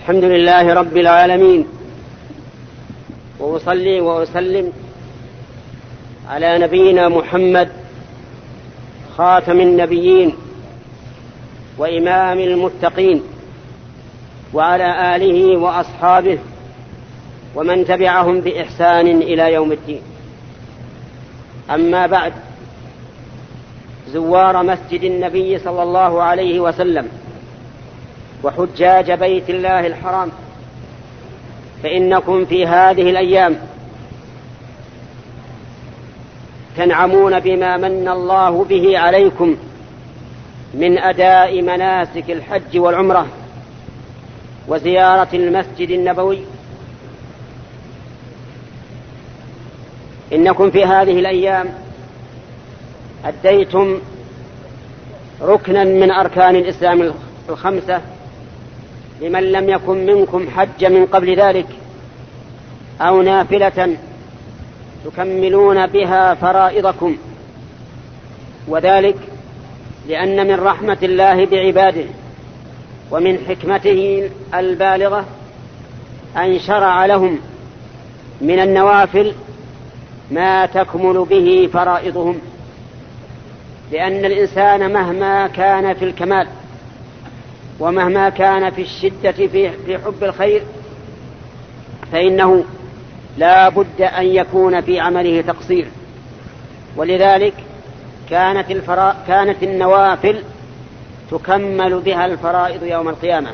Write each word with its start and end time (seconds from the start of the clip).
الحمد 0.00 0.24
لله 0.24 0.74
رب 0.74 0.96
العالمين. 0.96 1.66
وأصلي 3.38 4.00
وأسلم 4.00 4.72
على 6.28 6.58
نبينا 6.58 7.08
محمد 7.08 7.68
خاتم 9.16 9.60
النبيين 9.60 10.34
وإمام 11.78 12.38
المتقين 12.38 13.22
وعلى 14.54 15.16
آله 15.16 15.56
وأصحابه 15.56 16.38
ومن 17.54 17.84
تبعهم 17.84 18.40
بإحسان 18.40 19.06
إلى 19.06 19.52
يوم 19.52 19.72
الدين. 19.72 20.02
أما 21.70 22.06
بعد 22.06 22.32
زوار 24.08 24.62
مسجد 24.62 25.02
النبي 25.02 25.58
صلى 25.58 25.82
الله 25.82 26.22
عليه 26.22 26.60
وسلم. 26.60 27.08
وحجاج 28.42 29.12
بيت 29.12 29.50
الله 29.50 29.86
الحرام. 29.86 30.30
فإنكم 31.82 32.44
في 32.44 32.66
هذه 32.66 33.10
الأيام 33.10 33.56
تنعمون 36.76 37.40
بما 37.40 37.76
من 37.76 38.08
الله 38.08 38.64
به 38.64 38.98
عليكم 38.98 39.56
من 40.74 40.98
أداء 40.98 41.62
مناسك 41.62 42.30
الحج 42.30 42.78
والعمرة 42.78 43.26
وزيارة 44.68 45.28
المسجد 45.34 45.90
النبوي. 45.90 46.38
إنكم 50.32 50.70
في 50.70 50.84
هذه 50.84 51.18
الأيام 51.18 51.74
أديتم 53.24 54.00
ركنا 55.42 55.84
من 55.84 56.10
أركان 56.10 56.56
الإسلام 56.56 57.12
الخمسة 57.48 58.00
لمن 59.20 59.52
لم 59.52 59.68
يكن 59.68 60.06
منكم 60.06 60.46
حج 60.56 60.84
من 60.84 61.06
قبل 61.06 61.36
ذلك 61.36 61.66
أو 63.00 63.22
نافلة 63.22 63.96
تكملون 65.04 65.86
بها 65.86 66.34
فرائضكم. 66.34 67.16
وذلك 68.68 69.16
لأن 70.08 70.46
من 70.46 70.60
رحمة 70.60 70.98
الله 71.02 71.46
بعباده 71.46 72.04
ومن 73.10 73.38
حكمته 73.48 74.30
البالغة 74.54 75.24
أن 76.36 76.58
شرع 76.58 77.06
لهم 77.06 77.38
من 78.40 78.60
النوافل 78.60 79.32
ما 80.30 80.66
تكمل 80.66 81.26
به 81.30 81.68
فرائضهم. 81.72 82.40
لأن 83.92 84.24
الإنسان 84.24 84.92
مهما 84.92 85.46
كان 85.46 85.94
في 85.94 86.04
الكمال 86.04 86.46
ومهما 87.80 88.28
كان 88.28 88.70
في 88.70 88.82
الشدة 88.82 89.32
في, 89.32 89.98
حب 90.04 90.24
الخير 90.24 90.62
فإنه 92.12 92.64
لا 93.38 93.68
بد 93.68 94.00
أن 94.00 94.26
يكون 94.26 94.80
في 94.80 95.00
عمله 95.00 95.40
تقصير. 95.40 95.88
ولذلك 96.96 97.54
كانت, 98.30 98.70
الفرا... 98.70 99.16
كانت 99.28 99.62
النوافل 99.62 100.42
تكمل 101.30 102.00
بها 102.00 102.26
الفرائض 102.26 102.82
يوم 102.82 103.08
القيامة. 103.08 103.50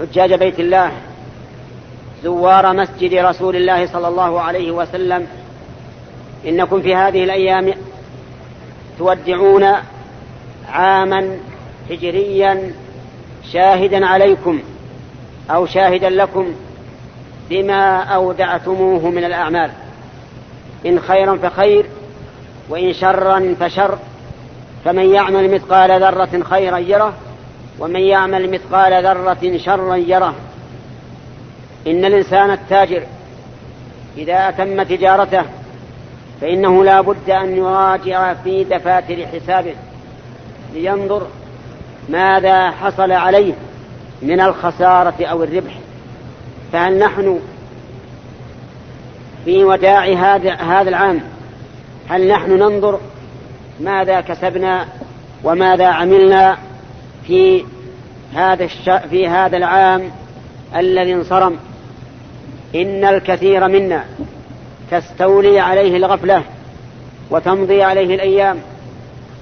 حجاج 0.00 0.34
بيت 0.34 0.60
الله 0.60 0.92
زوار 2.24 2.72
مسجد 2.72 3.14
رسول 3.14 3.56
الله 3.56 3.86
صلى 3.86 4.08
الله 4.08 4.40
عليه 4.40 4.70
وسلم 4.70 5.26
إنكم 6.46 6.82
في 6.82 6.94
هذه 6.94 7.24
الأيام 7.24 7.72
تودعون 8.98 9.66
عاما 10.68 11.38
هجريا 11.90 12.72
شاهدا 13.52 14.06
عليكم 14.06 14.60
أو 15.50 15.66
شاهدا 15.66 16.10
لكم 16.10 16.54
بما 17.50 18.02
أودعتموه 18.02 19.10
من 19.10 19.24
الأعمال. 19.24 19.70
إن 20.86 21.00
خيرا 21.00 21.36
فخير 21.36 21.86
وإن 22.68 22.92
شرا 22.92 23.54
فشر. 23.60 23.98
فمن 24.84 25.14
يعمل 25.14 25.54
مثقال 25.54 26.02
ذرة 26.02 26.42
خيرا 26.42 26.78
يره 26.78 27.14
ومن 27.78 28.00
يعمل 28.00 28.50
مثقال 28.50 29.04
ذرة 29.04 29.56
شرا 29.56 29.96
يره. 29.96 30.34
إن 31.86 32.04
الإنسان 32.04 32.50
التاجر 32.50 33.02
إذا 34.16 34.48
أتم 34.48 34.82
تجارته 34.82 35.42
فإنه 36.40 36.84
لا 36.84 37.00
بد 37.00 37.30
أن 37.30 37.56
يراجع 37.56 38.34
في 38.34 38.64
دفاتر 38.64 39.26
حسابه 39.26 39.74
لينظر 40.74 41.26
ماذا 42.08 42.70
حصل 42.70 43.12
عليه 43.12 43.54
من 44.22 44.40
الخسارة 44.40 45.26
أو 45.26 45.42
الربح؟ 45.42 45.78
فهل 46.72 46.98
نحن 46.98 47.40
في 49.44 49.64
وداع 49.64 50.04
هذا 50.58 50.88
العام 50.88 51.20
هل 52.08 52.28
نحن 52.28 52.50
ننظر 52.50 53.00
ماذا 53.80 54.20
كسبنا 54.20 54.86
وماذا 55.44 55.86
عملنا 55.86 56.56
في 57.26 57.64
هذا 58.34 58.64
الش... 58.64 58.90
في 59.10 59.28
هذا 59.28 59.56
العام 59.56 60.10
الذي 60.76 61.14
انصرم؟ 61.14 61.56
إن 62.74 63.04
الكثير 63.04 63.68
منا 63.68 64.04
تستولي 64.90 65.60
عليه 65.60 65.96
الغفلة 65.96 66.42
وتمضي 67.30 67.82
عليه 67.82 68.14
الأيام 68.14 68.58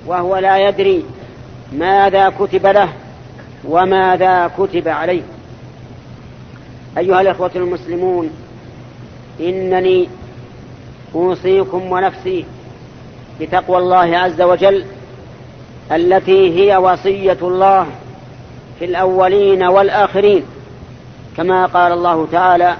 وهو 0.06 0.36
لا 0.36 0.69
يدري 0.69 1.04
ماذا 1.72 2.28
كتب 2.28 2.66
له 2.66 2.88
وماذا 3.64 4.50
كتب 4.58 4.88
عليه. 4.88 5.22
أيها 6.98 7.20
الإخوة 7.20 7.50
المسلمون 7.56 8.30
إنني 9.41 10.08
أوصيكم 11.14 11.92
ونفسي 11.92 12.44
بتقوى 13.41 13.78
الله 13.78 14.19
عز 14.19 14.42
وجل 14.42 14.84
التي 15.92 16.60
هي 16.60 16.76
وصية 16.76 17.38
الله 17.42 17.86
في 18.78 18.84
الأولين 18.84 19.62
والآخرين. 19.62 20.42
كما 21.36 21.66
قال 21.66 21.92
الله 21.92 22.26
تعالى 22.32 22.76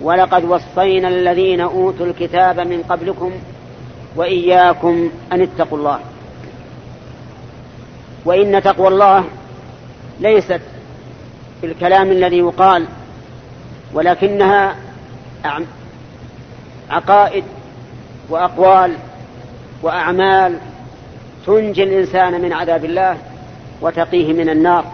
ولقد 0.00 0.44
وصينا 0.44 1.08
الذين 1.08 1.60
أوتوا 1.60 2.06
الكتاب 2.06 2.60
من 2.60 2.82
قبلكم 2.88 3.32
وإياكم 4.16 5.10
أن 5.32 5.40
اتقوا 5.40 5.78
الله 5.78 5.98
وإن 8.24 8.62
تقوى 8.62 8.88
الله 8.88 9.24
ليست 10.20 10.60
في 11.60 11.66
الكلام 11.66 12.10
الذي 12.10 12.38
يقال 12.38 12.86
ولكنها 13.94 14.76
عقائد 16.90 17.44
وأقوال 18.28 18.94
وأعمال 19.82 20.58
تنجي 21.46 21.82
الإنسان 21.82 22.40
من 22.40 22.52
عذاب 22.52 22.84
الله 22.84 23.16
وتقيه 23.80 24.32
من 24.32 24.48
النار. 24.48 24.84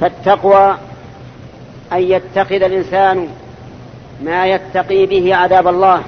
فالتقوى 0.00 0.76
أن 1.92 2.02
يتخذ 2.02 2.62
الإنسان 2.62 3.28
ما 4.22 4.46
يتقي 4.46 5.06
به 5.06 5.34
عذاب 5.34 5.68
الله 5.68 6.02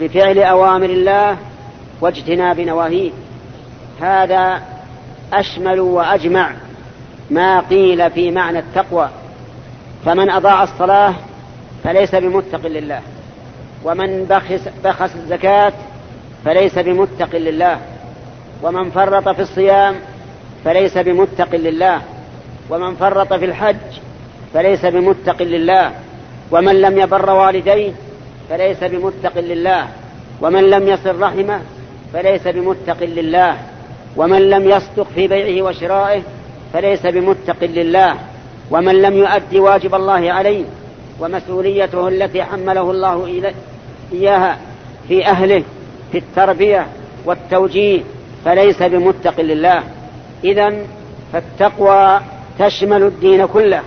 بفعل 0.00 0.38
أوامر 0.38 0.90
الله 0.90 1.36
واجتناب 2.00 2.60
نواهيه. 2.60 3.10
هذا 4.00 4.62
أشمل 5.32 5.80
وأجمع 5.80 6.50
ما 7.30 7.60
قيل 7.60 8.10
في 8.10 8.30
معنى 8.30 8.58
التقوى. 8.58 9.08
فمن 10.04 10.30
أضاع 10.30 10.62
الصلاة 10.62 11.14
فليس 11.84 12.14
بمتق 12.14 12.66
لله 12.66 13.00
ومن 13.84 14.24
بخس, 14.24 14.68
بخس 14.84 15.14
الزكاة 15.14 15.72
فليس 16.44 16.78
بمتق 16.78 17.36
لله 17.36 17.78
ومن 18.62 18.90
فرط 18.90 19.28
في 19.28 19.42
الصيام 19.42 19.94
فليس 20.64 20.98
بمتق 20.98 21.54
لله 21.54 22.00
ومن 22.70 22.94
فرط 22.94 23.32
في 23.32 23.44
الحج 23.44 23.76
فليس 24.54 24.86
بمتق 24.86 25.42
لله 25.42 25.92
ومن 26.50 26.80
لم 26.80 26.98
يبر 26.98 27.30
والديه 27.30 27.92
فليس 28.50 28.84
بمتق 28.84 29.38
لله 29.38 29.88
ومن 30.40 30.70
لم 30.70 30.88
يصل 30.88 31.20
رحمه 31.20 31.60
فليس 32.12 32.48
بمتق 32.48 33.02
لله. 33.02 33.56
ومن 34.16 34.50
لم 34.50 34.70
يصدق 34.70 35.06
في 35.14 35.28
بيعه 35.28 35.64
وشرائه 35.64 36.22
فليس 36.72 37.06
بمتق 37.06 37.56
لله. 37.64 38.16
ومن 38.70 39.02
لم 39.02 39.16
يؤدي 39.16 39.60
واجب 39.60 39.94
الله 39.94 40.32
عليه 40.32 40.64
ومسؤوليته 41.20 42.08
التي 42.08 42.42
حمله 42.42 42.90
الله 42.90 43.42
إياها 44.12 44.58
في 45.08 45.26
أهله 45.26 45.62
في 46.12 46.18
التربية 46.18 46.86
والتوجيه 47.24 48.02
فليس 48.44 48.82
بمتق 48.82 49.40
لله. 49.40 49.82
إذا 50.44 50.74
فالتقوى 51.32 52.20
تشمل 52.58 53.02
الدين 53.02 53.46
كله. 53.46 53.82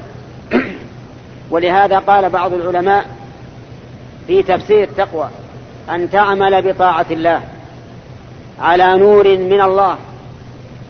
ولهذا 1.52 2.00
قال 2.00 2.30
بعض 2.30 2.54
العلماء 2.54 3.06
في 4.28 4.44
تفسير 4.44 4.84
التقوى 4.84 5.30
أن 5.90 6.10
تعمل 6.10 6.74
بطاعة 6.74 7.06
الله 7.12 7.42
على 8.62 8.98
نور 8.98 9.38
من 9.38 9.62
الله 9.62 9.98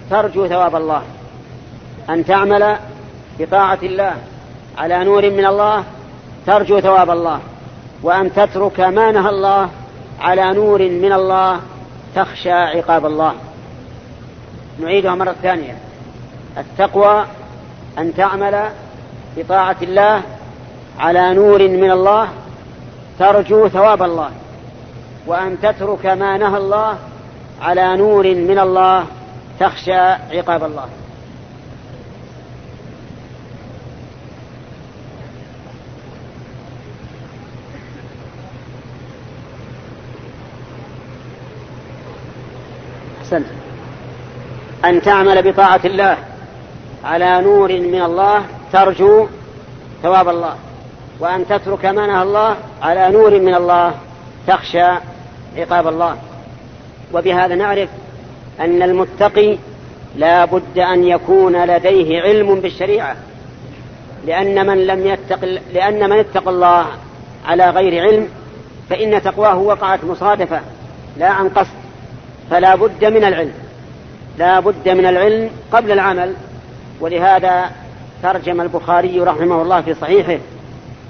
ترجو 0.09 0.47
ثواب 0.47 0.75
الله. 0.75 1.01
أن 2.09 2.25
تعمل 2.25 2.75
بطاعة 3.39 3.79
الله 3.83 4.13
على 4.77 5.03
نور 5.03 5.29
من 5.29 5.45
الله 5.45 5.83
ترجو 6.45 6.79
ثواب 6.79 7.09
الله. 7.09 7.39
وأن 8.03 8.33
تترك 8.33 8.79
ما 8.79 9.11
نهى 9.11 9.29
الله 9.29 9.69
على 10.21 10.53
نور 10.53 10.79
من 10.79 11.13
الله 11.13 11.59
تخشى 12.15 12.51
عقاب 12.51 13.05
الله. 13.05 13.33
نعيدها 14.79 15.15
مرة 15.15 15.35
ثانية. 15.41 15.77
التقوى 16.57 17.25
أن 17.97 18.15
تعمل 18.15 18.69
بطاعة 19.37 19.75
الله 19.81 20.21
على 20.99 21.33
نور 21.33 21.67
من 21.67 21.91
الله 21.91 22.27
ترجو 23.19 23.67
ثواب 23.67 24.03
الله. 24.03 24.31
وأن 25.27 25.57
تترك 25.61 26.05
ما 26.05 26.37
نهى 26.37 26.57
الله 26.57 26.97
على 27.61 27.97
نور 27.97 28.27
من 28.27 28.59
الله 28.59 29.05
تخشى 29.59 29.99
عقاب 30.37 30.63
الله. 30.63 30.87
أحسنت. 43.21 43.45
أن 44.85 45.01
تعمل 45.01 45.51
بطاعة 45.51 45.81
الله 45.85 46.17
على 47.03 47.41
نور 47.41 47.71
من 47.71 48.01
الله 48.01 48.45
ترجو 48.73 49.27
ثواب 50.03 50.29
الله. 50.29 50.55
وأن 51.19 51.47
تترك 51.47 51.85
ما 51.85 52.07
نهى 52.07 52.23
الله 52.23 52.55
على 52.81 53.09
نور 53.09 53.39
من 53.39 53.55
الله 53.55 53.93
تخشى 54.47 54.87
عقاب 55.57 55.87
الله. 55.87 56.17
وبهذا 57.13 57.55
نعرف 57.55 57.89
أن 58.59 58.81
المتقي 58.81 59.57
لا 60.15 60.45
بد 60.45 60.79
أن 60.79 61.03
يكون 61.03 61.65
لديه 61.65 62.21
علم 62.21 62.55
بالشريعة. 62.55 63.15
لأن 64.25 64.67
من 64.67 64.87
لم 64.87 65.07
يتق 65.07 65.45
لأن 65.73 66.09
من 66.09 66.19
اتقى 66.19 66.49
الله 66.49 66.85
على 67.45 67.69
غير 67.69 68.03
علم 68.03 68.27
فإن 68.89 69.21
تقواه 69.21 69.57
وقعت 69.57 70.03
مصادفة 70.03 70.61
لا 71.17 71.27
عن 71.27 71.49
قصد. 71.49 71.75
فلا 72.49 72.75
بد 72.75 73.05
من 73.05 73.23
العلم. 73.23 73.53
لا 74.37 74.59
بد 74.59 74.89
من 74.89 75.05
العلم 75.05 75.49
قبل 75.71 75.91
العمل. 75.91 76.33
ولهذا 77.01 77.71
ترجم 78.23 78.61
البخاري 78.61 79.19
رحمه 79.19 79.61
الله 79.61 79.81
في 79.81 79.93
صحيحه 79.93 80.37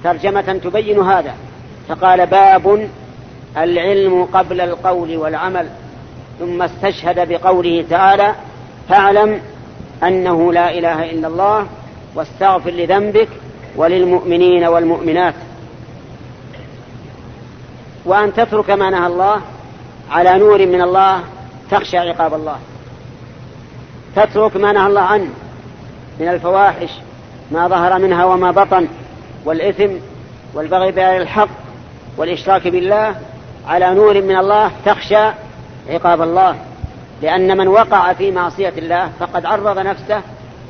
ترجمة 0.04 0.60
تبين 0.64 1.00
هذا. 1.00 1.34
فقال 1.88 2.26
باب 2.26 2.90
العلم 3.58 4.24
قبل 4.34 4.62
القول 4.62 5.18
والعمل. 5.18 5.70
ثم 6.39 6.62
استشهد 6.62 7.30
بقوله 7.30 7.86
تعالى 7.89 8.36
فاعلم 8.89 9.42
أنه 10.04 10.54
لا 10.54 10.78
إله 10.78 11.12
إلا 11.12 11.28
الله 11.28 11.68
واستغفر 12.16 12.69
لذنبك 12.69 13.30
وللمؤمنين 13.75 14.63
والمؤمنات. 14.63 15.34
وأن 18.06 18.34
تترك 18.34 18.69
ما 18.69 18.89
نهى 18.89 19.07
الله 19.07 19.42
على 20.12 20.38
نور 20.38 20.66
من 20.66 20.81
الله 20.81 21.24
تخشى 21.72 21.98
عقاب 21.98 22.34
الله. 22.34 22.57
تترك 24.16 24.56
ما 24.56 24.72
نهى 24.72 24.88
الله 24.88 25.01
عنه 25.01 25.30
من 26.19 26.28
الفواحش 26.28 26.90
ما 27.51 27.68
ظهر 27.68 28.00
منها 28.00 28.25
وما 28.25 28.51
بطن 28.51 28.88
والإثم 29.45 29.94
والبغي 30.54 30.92
بغير 30.92 31.22
الحق 31.22 31.50
والإشراك 32.18 32.68
بالله 32.68 33.16
على 33.68 33.94
نور 33.94 34.22
من 34.22 34.38
الله 34.38 34.72
تخشى 34.86 35.31
عقاب 35.89 36.22
الله 36.22 36.56
لأن 37.22 37.57
من 37.57 37.68
وقع 37.68 38.13
في 38.13 38.31
معصية 38.31 38.74
الله 38.78 39.12
فقد 39.19 39.45
عرض 39.45 39.80
نفسه 39.80 40.22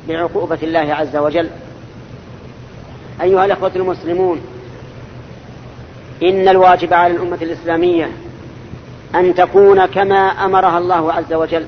لعقوبة 0.07 0.57
الله 0.63 0.93
عز 0.93 1.15
وجل. 1.15 1.49
أيها 3.21 3.45
الأخوة 3.45 3.71
المسلمون 3.75 4.41
إن 6.23 6.47
الواجب 6.47 6.93
على 6.93 7.13
الأمة 7.13 7.37
الإسلامية 7.41 8.11
أن 9.15 9.35
تكون 9.35 9.85
كما 9.85 10.17
أمرها 10.17 10.77
الله 10.77 11.13
عز 11.13 11.33
وجل 11.33 11.65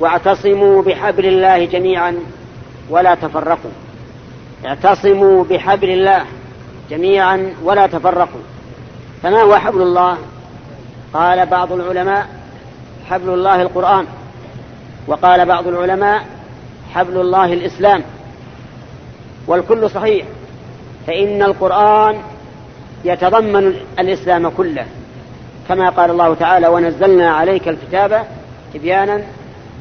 واعتصموا 0.00 0.82
بحبل 0.82 1.26
الله 1.26 1.64
جميعا 1.64 2.18
ولا 2.90 3.14
تفرقوا. 3.14 3.70
اعتصموا 4.66 5.44
بحبل 5.44 5.90
الله 5.90 6.24
جميعا 6.90 7.54
ولا 7.62 7.86
تفرقوا. 7.86 8.40
فما 9.22 9.42
هو 9.42 9.56
حبل 9.56 9.82
الله؟ 9.82 10.18
قال 11.14 11.46
بعض 11.46 11.72
العلماء 11.72 12.37
حبل 13.10 13.28
الله 13.28 13.62
القرآن. 13.62 14.06
وقال 15.06 15.46
بعض 15.46 15.66
العلماء 15.66 16.26
حبل 16.94 17.20
الله 17.20 17.52
الإسلام. 17.52 18.02
والكل 19.46 19.90
صحيح. 19.90 20.26
فإن 21.06 21.42
القرآن 21.42 22.18
يتضمن 23.04 23.74
الإسلام 23.98 24.48
كله. 24.48 24.86
كما 25.68 25.90
قال 25.90 26.10
الله 26.10 26.34
تعالى 26.34 26.68
ونزلنا 26.68 27.30
عليك 27.30 27.68
الكتاب 27.68 28.26
تبيانا 28.74 29.22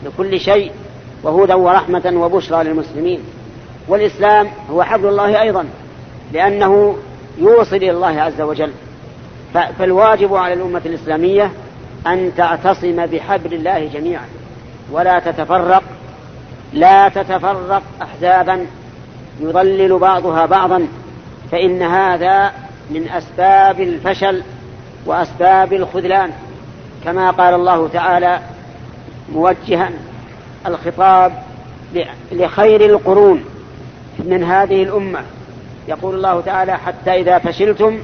لكل 0.05 0.39
شيء 0.39 0.71
وهدى 1.23 1.53
ورحمة 1.53 2.13
وبشرى 2.15 2.63
للمسلمين. 2.63 3.19
والإسلام 3.87 4.47
هو 4.71 4.83
حبل 4.83 5.07
الله 5.07 5.41
أيضا 5.41 5.65
لأنه 6.33 6.97
يوصل 7.37 7.75
إلى 7.75 7.91
الله 7.91 8.21
عز 8.21 8.41
وجل. 8.41 8.71
فالواجب 9.79 10.35
على 10.35 10.53
الأمة 10.53 10.81
الإسلامية 10.85 11.51
أن 12.13 12.31
تعتصم 12.37 13.05
بحبل 13.05 13.53
الله 13.53 13.85
جميعا. 13.93 14.25
ولا 14.91 15.19
تتفرق 15.19 15.83
لا 16.73 17.09
تتفرق 17.09 17.83
أحزابا. 18.01 18.65
يضلل 19.39 19.97
بعضها 19.97 20.45
بعضا. 20.45 20.87
فإن 21.51 21.81
هذا 21.81 22.51
من 22.89 23.09
أسباب 23.09 23.81
الفشل 23.81 24.43
وأسباب 25.05 25.73
الخذلان. 25.73 26.31
كما 27.05 27.31
قال 27.31 27.53
الله 27.53 27.87
تعالى 27.87 28.39
موجها 29.33 29.89
الخطاب 30.65 31.33
لخير 32.31 32.85
القرون 32.85 33.43
من 34.19 34.43
هذه 34.43 34.83
الأمة. 34.83 35.19
يقول 35.87 36.15
الله 36.15 36.41
تعالى 36.41 36.77
حتى 36.77 37.11
إذا 37.11 37.39
فشلتم 37.39 37.99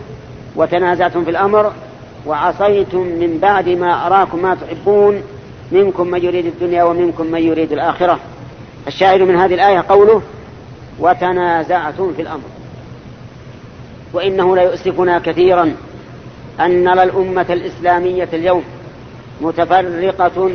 وتنازعتم 0.55 1.23
في 1.23 1.29
الأمر 1.29 1.71
وعصيتم 2.27 2.99
من 2.99 3.39
بعد 3.41 3.69
ما 3.69 4.07
أراكم 4.07 4.41
ما 4.41 4.55
تحبون 4.55 5.21
منكم 5.71 6.07
من 6.07 6.23
يريد 6.23 6.45
الدنيا 6.45 6.83
ومنكم 6.83 7.27
من 7.27 7.41
يريد 7.43 7.71
الآخرة. 7.71 8.19
الشاهد 8.87 9.21
من 9.21 9.35
هذه 9.35 9.53
الآية 9.53 9.85
قوله 9.89 10.21
وتنازعتم 10.99 12.13
في 12.13 12.21
الأمر 12.21 12.43
وإنه 14.13 14.55
ليؤسفنا 14.55 15.19
كثيرا 15.19 15.75
أن 16.59 16.83
نرى 16.83 17.03
الأمة 17.03 17.45
الإسلامية 17.49 18.29
اليوم 18.33 18.63
متفرقة 19.41 20.51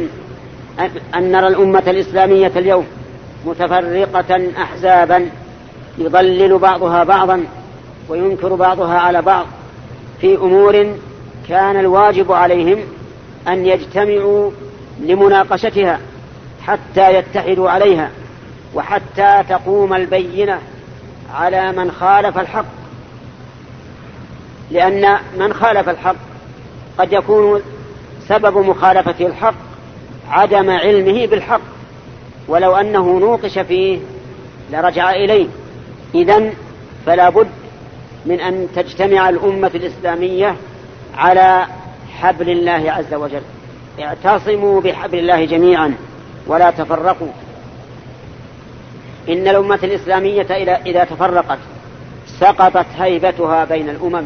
أن 1.15 1.33
نرى 1.33 1.49
الأمة 1.49 1.83
الإسلامية 1.87 2.53
اليوم 2.57 2.87
متفرقة 3.47 4.43
أحزابا 4.63 5.29
يضلل 5.99 6.59
بعضها 6.59 7.05
بعضا 7.05 7.45
وينكر 8.09 8.55
بعضها 8.55 8.99
على 8.99 9.23
بعض 9.23 9.47
في 10.21 10.37
أمور 10.37 10.95
كان 11.49 11.81
الواجب 11.81 12.33
عليهم 12.33 12.79
أن 13.49 13.67
يجتمعوا 13.67 14.51
لمناقشتها 15.01 16.01
حتى 16.67 17.15
يتحدوا 17.15 17.71
عليها 17.71 18.11
وحتى 18.75 19.43
تقوم 19.49 19.95
البينة 19.95 20.59
على 21.35 21.73
من 21.73 21.91
خالف 21.91 22.39
الحق. 22.39 22.65
لأن 24.71 25.19
من 25.39 25.53
خالف 25.53 25.89
الحق 25.89 26.17
قد 26.99 27.13
يكون 27.13 27.63
سبب 28.29 28.59
مخالفته 28.59 29.27
الحق 29.27 29.55
عدم 30.31 30.71
علمه 30.71 31.27
بالحق. 31.27 31.61
ولو 32.49 32.77
أنه 32.77 33.19
نوقش 33.19 33.59
فيه 33.59 33.99
لرجع 34.73 35.11
إليه. 35.11 35.47
إذا 36.15 36.51
فلا 37.07 37.29
بد 37.29 37.49
من 38.27 38.41
أن 38.41 38.69
تجتمع 38.77 39.29
الأمة 39.29 39.71
الإسلامية 39.75 40.57
على 41.19 41.67
حبل 42.19 42.51
الله 42.51 42.93
عز 42.93 43.15
وجل. 43.15 43.43
اعتصموا 44.01 44.81
بحبل 44.81 45.19
الله 45.19 45.45
جميعا 45.45 45.95
ولا 46.47 46.71
تفرقوا. 46.71 47.29
إن 49.29 49.49
الأمة 49.49 49.79
الإسلامية 49.83 50.47
إذا 50.87 51.05
تفرقت 51.05 51.59
سقطت 52.41 52.87
هيبتها 52.99 53.65
بين 53.65 53.89
الأمم 53.89 54.25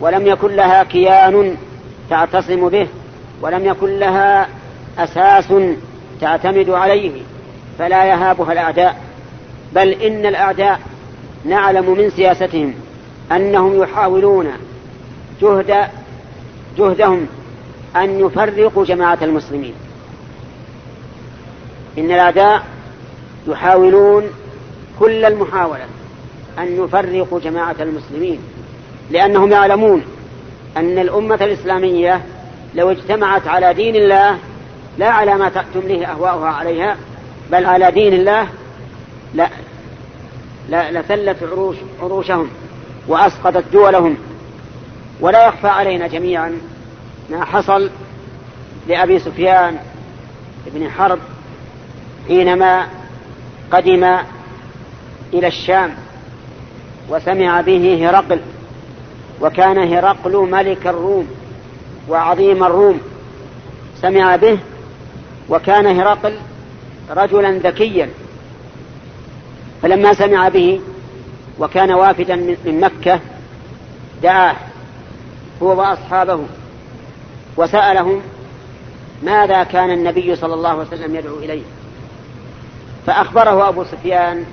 ولم 0.00 0.26
يكن 0.26 0.56
لها 0.56 0.82
كيان 0.84 1.56
تعتصم 2.10 2.68
به 2.68 2.86
ولم 3.42 3.66
يكن 3.66 3.98
لها 3.98 4.48
أساس 4.98 5.52
تعتمد 6.20 6.70
عليه 6.70 7.22
فلا 7.78 8.04
يهابها 8.04 8.52
الأعداء. 8.52 8.96
بل 9.74 9.88
إن 9.88 10.26
الأعداء 10.26 10.80
نعلم 11.44 11.98
من 11.98 12.10
سياستهم 12.10 12.74
أنهم 13.32 13.82
يحاولون 13.82 14.46
جهد 15.42 15.88
جهدهم 16.80 17.26
أن 17.96 18.20
يفرقوا 18.20 18.84
جماعة 18.84 19.18
المسلمين. 19.22 19.74
إن 21.98 22.04
الأعداء 22.04 22.62
يحاولون 23.48 24.24
كل 24.98 25.24
المحاولة 25.24 25.84
أن 26.58 26.84
يفرقوا 26.84 27.40
جماعة 27.40 27.76
المسلمين 27.80 28.38
لأنهم 29.10 29.52
يعلمون 29.52 30.02
أن 30.76 30.98
الأمة 30.98 31.34
الإسلامية 31.34 32.22
لو 32.74 32.90
اجتمعت 32.90 33.46
على 33.46 33.74
دين 33.74 33.96
الله 33.96 34.38
لا 34.98 35.08
على 35.08 35.34
ما 35.34 35.64
تمليه 35.74 36.12
أهواؤها 36.12 36.48
عليها 36.48 36.96
بل 37.52 37.66
على 37.66 37.90
دين 37.90 38.12
الله 38.12 38.48
لا 39.34 39.48
لا 40.68 41.00
لثلت 41.00 41.42
عروش 41.42 41.76
عروشهم 42.02 42.48
وأسقطت 43.08 43.64
دولهم. 43.72 44.16
ولا 45.20 45.46
يخفى 45.46 45.68
علينا 45.68 46.06
جميعا 46.06 46.58
ما 47.30 47.44
حصل 47.44 47.90
لأبي 48.88 49.18
سفيان 49.18 49.78
بن 50.66 50.90
حرب 50.90 51.18
حينما 52.28 52.86
قدم 53.70 54.04
إلى 55.32 55.46
الشام 55.46 55.94
وسمع 57.08 57.60
به 57.60 58.08
هرقل 58.08 58.40
وكان 59.40 59.92
هرقل 59.92 60.36
ملك 60.36 60.86
الروم 60.86 61.28
وعظيم 62.08 62.64
الروم. 62.64 63.00
سمع 64.02 64.36
به 64.36 64.58
وكان 65.48 66.00
هرقل 66.00 66.34
رجلا 67.10 67.58
ذكيا. 67.58 68.10
فلما 69.82 70.14
سمع 70.14 70.48
به 70.48 70.80
وكان 71.58 71.92
وافدا 71.92 72.36
من 72.36 72.80
مكة 72.80 73.20
دعاه 74.22 74.56
هو 75.62 75.80
وأصحابه. 75.80 76.44
وسألهم 77.60 78.20
ماذا 79.22 79.62
كان 79.64 79.90
النبي 79.90 80.36
صلى 80.36 80.54
الله 80.54 80.68
عليه 80.68 80.80
وسلم 80.80 81.14
يدعو 81.14 81.36
إليه. 81.36 81.62
فأخبره 83.06 83.68
أبو 83.68 83.84
سفيان 83.84 84.44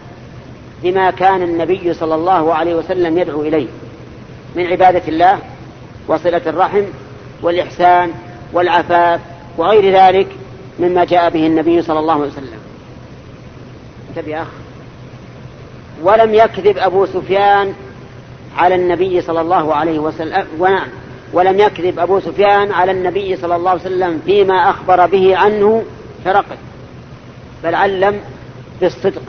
بما 0.84 1.12
كان 1.12 1.42
النبي 1.42 1.94
صلى 1.94 2.16
الله 2.16 2.54
عليه 2.54 2.76
وسلم 2.76 3.18
يدعو 3.18 3.42
إليه 3.42 3.68
من 4.56 4.68
عبادة 4.68 5.08
الله 5.08 5.40
وصلة 6.08 6.42
الرحم 6.48 6.84
والإحسان 7.42 8.12
والعفاف 8.54 9.20
وغير 9.58 9.96
ذلك 9.96 10.28
مما 10.80 11.06
جاء 11.06 11.30
به 11.30 11.48
النبي 11.48 11.82
صلى 11.82 12.00
الله 12.00 12.14
عليه 12.14 12.32
وسلم. 12.32 12.60
انتبه 14.10 14.32
يا 14.32 14.42
أخ. 14.42 14.48
ولم 16.04 16.34
يكذب 16.34 16.78
أبو 16.78 17.06
سفيان 17.06 17.74
على 18.58 18.76
النبي 18.76 19.22
صلى 19.22 19.42
الله 19.42 19.76
عليه 19.76 20.00
وسلم. 20.00 20.48
ونعم. 20.60 20.88
ولم 21.34 21.60
يكذب 21.60 22.00
أبو 22.00 22.20
سفيان 22.20 22.72
على 22.72 22.92
النبي 22.92 23.36
صلى 23.36 23.56
الله 23.56 23.70
عليه 23.70 23.82
وسلم 23.82 24.22
فيما 24.26 24.70
أخبر 24.70 25.06
به 25.06 25.38
عنه 25.38 25.84
هرقل 26.26 26.58
بل 27.64 27.76
علم 27.76 28.20
بالصدق. 28.82 29.22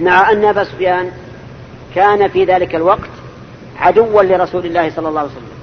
مع 0.00 0.30
أن 0.30 0.44
أبا 0.44 0.64
سفيان 0.64 1.10
كان 1.94 2.28
في 2.28 2.44
ذلك 2.44 2.74
الوقت 2.74 3.10
عدوا 3.78 4.22
لرسول 4.22 4.66
الله 4.66 4.90
صلى 4.90 5.08
الله 5.08 5.20
عليه 5.20 5.30
وسلم 5.30 5.54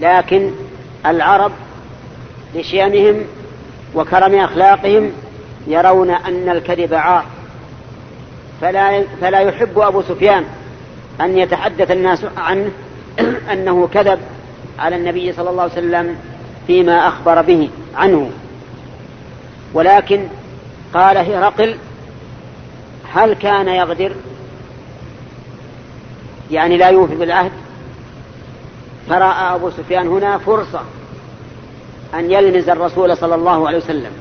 لكن 0.00 0.50
العرب 1.06 1.52
لشيمهم 2.54 3.24
وكرم 3.94 4.40
أخلاقهم 4.40 5.12
يرون 5.66 6.10
أن 6.10 6.48
الكذب 6.48 6.94
عار. 6.94 7.24
فلا, 8.60 9.04
فلا 9.20 9.40
يحب 9.40 9.78
أبو 9.78 10.02
سفيان 10.02 10.44
أن 11.20 11.38
يتحدث 11.38 11.90
الناس 11.90 12.24
عنه 12.36 12.70
أنه 13.52 13.88
كذب 13.94 14.18
على 14.78 14.96
النبي 14.96 15.32
صلى 15.32 15.50
الله 15.50 15.62
عليه 15.62 15.72
وسلم 15.72 16.16
فيما 16.66 17.08
أخبر 17.08 17.42
به 17.42 17.70
عنه. 17.94 18.30
ولكن 19.74 20.26
قال 20.94 21.16
هرقل 21.16 21.76
هل 23.12 23.34
كان 23.34 23.68
يغدر؟ 23.68 24.12
يعني 26.50 26.76
لا 26.76 26.88
يوفي 26.88 27.14
بالعهد. 27.14 27.52
فرأى 29.08 29.54
أبو 29.54 29.70
سفيان 29.70 30.08
هنا 30.08 30.38
فرصة 30.38 30.80
أن 32.14 32.30
يلمز 32.30 32.68
الرسول 32.68 33.16
صلى 33.16 33.34
الله 33.34 33.68
عليه 33.68 33.78
وسلم. 33.78 34.12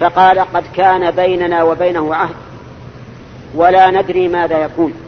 فقال 0.00 0.38
قد 0.38 0.64
كان 0.74 1.10
بيننا 1.10 1.62
وبينه 1.62 2.14
عهد 2.14 2.34
ولا 3.54 3.90
ندري 3.90 4.28
ماذا 4.28 4.58
يكون. 4.64 5.07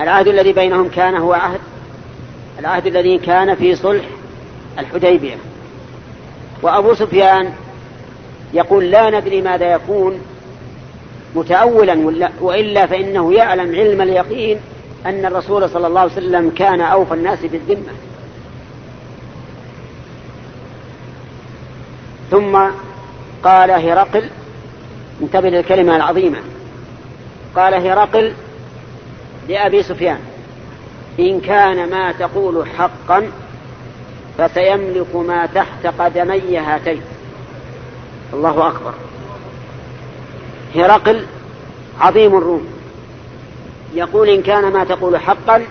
العهد 0.00 0.28
الذي 0.28 0.52
بينهم 0.52 0.88
كان 0.88 1.16
هو 1.16 1.32
عهد 1.32 1.60
العهد 2.58 2.86
الذي 2.86 3.18
كان 3.18 3.54
في 3.54 3.76
صلح 3.76 4.04
الحديبية. 4.78 5.36
وأبو 6.62 6.94
سفيان 6.94 7.52
يقول 8.54 8.90
لا 8.90 9.20
ندري 9.20 9.42
ماذا 9.42 9.72
يكون 9.72 10.20
متأولا 11.34 12.30
وإلا 12.40 12.86
فإنه 12.86 13.32
يعلم 13.34 13.74
علم 13.74 14.02
اليقين 14.02 14.58
أن 15.06 15.26
الرسول 15.26 15.70
صلى 15.70 15.86
الله 15.86 16.00
عليه 16.00 16.12
وسلم 16.12 16.50
كان 16.50 16.80
أوفى 16.80 17.14
الناس 17.14 17.38
بالذمة. 17.42 17.92
ثم 22.30 22.58
قال 23.42 23.70
هرقل 23.70 24.24
انتبه 25.22 25.48
للكلمة 25.48 25.96
العظيمة. 25.96 26.38
قال 27.56 27.74
هرقل 27.74 28.32
لأبي 29.48 29.82
سفيان. 29.82 30.18
إن 31.20 31.40
كان 31.40 31.90
ما 31.90 32.12
تقول 32.12 32.66
حقا 32.68 33.30
فسيملك 34.38 35.16
ما 35.16 35.46
تحت 35.46 35.86
قدمي 35.98 36.58
هاتين. 36.58 37.02
الله 38.32 38.68
أكبر. 38.68 38.94
هرقل 40.74 41.26
عظيم 42.00 42.36
الروم. 42.38 42.66
يقول 43.94 44.28
إن 44.28 44.42
كان 44.42 44.72
ما 44.72 44.84
تقول 44.84 45.16
حقا 45.16 45.62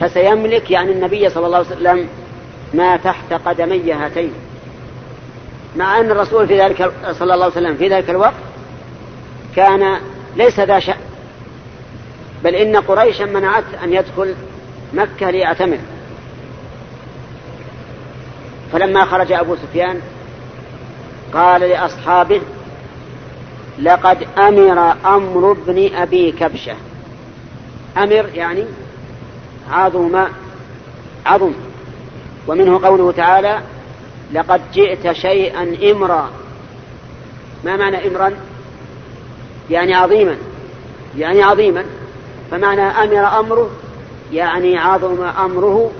فسيملك 0.00 0.70
يعني 0.70 0.92
النبي 0.92 1.28
صلى 1.28 1.46
الله 1.46 1.58
عليه 1.58 1.66
وسلم 1.66 2.08
ما 2.74 2.96
تحت 2.96 3.32
قدمي 3.32 3.92
هاتين. 3.92 4.32
مع 5.76 6.00
أن 6.00 6.10
الرسول 6.10 6.46
في 6.46 6.60
ذلك 6.60 6.92
صلى 7.12 7.34
الله 7.34 7.44
عليه 7.44 7.54
وسلم 7.56 7.74
في 7.74 7.88
ذلك 7.88 8.10
الوقت 8.10 8.34
كان 9.56 9.96
ليس 10.36 10.60
ذا 10.60 10.78
شأن. 10.78 11.13
بل 12.44 12.54
إن 12.54 12.76
قريشا 12.76 13.24
منعت 13.24 13.64
أن 13.84 13.92
يدخل 13.92 14.34
مكة 14.92 15.30
ليعتمر. 15.30 15.78
فلما 18.72 19.04
خرج 19.04 19.32
أبو 19.32 19.56
سفيان 19.56 20.00
قال 21.34 21.60
لأصحابه 21.60 22.40
لقد 23.78 24.26
أمر 24.38 24.94
أمر 25.04 25.52
ابن 25.52 25.94
أبي 25.94 26.32
كبشة. 26.32 26.76
أمر 27.96 28.30
يعني 28.34 28.64
عظم 29.70 30.24
عظم. 31.26 31.52
ومنه 32.46 32.80
قوله 32.86 33.12
تعالى 33.12 33.60
لقد 34.32 34.60
جئت 34.72 35.12
شيئا 35.12 35.76
إمرا. 35.92 36.30
ما 37.64 37.76
معنى 37.76 38.08
إمرا؟ 38.08 38.32
يعني 39.70 39.94
عظيما. 39.94 40.36
يعني 41.18 41.42
عظيما. 41.42 41.84
فمعنى 42.54 42.82
أمر 42.82 43.40
أمره 43.40 43.70
يعني 44.32 44.78
عظم 44.78 45.22
أمره 45.24 45.90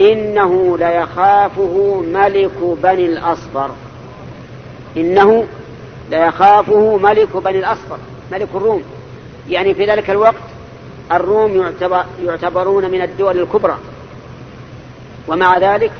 إنه 0.00 0.78
ليخافه 0.78 2.02
ملك 2.12 2.76
بني 2.82 3.06
الأصفر. 3.06 3.70
إنه 4.96 5.46
ليخافه 6.10 6.96
ملك 6.96 7.36
بني 7.36 7.58
الأصفر 7.58 7.98
ملك 8.32 8.48
الروم. 8.54 8.82
يعني 9.48 9.74
في 9.74 9.86
ذلك 9.86 10.10
الوقت 10.10 10.34
الروم 11.12 11.56
يعتبر 11.56 12.04
يعتبرون 12.24 12.90
من 12.90 13.02
الدول 13.02 13.40
الكبرى. 13.40 13.78
ومع 15.28 15.58
ذلك 15.58 15.92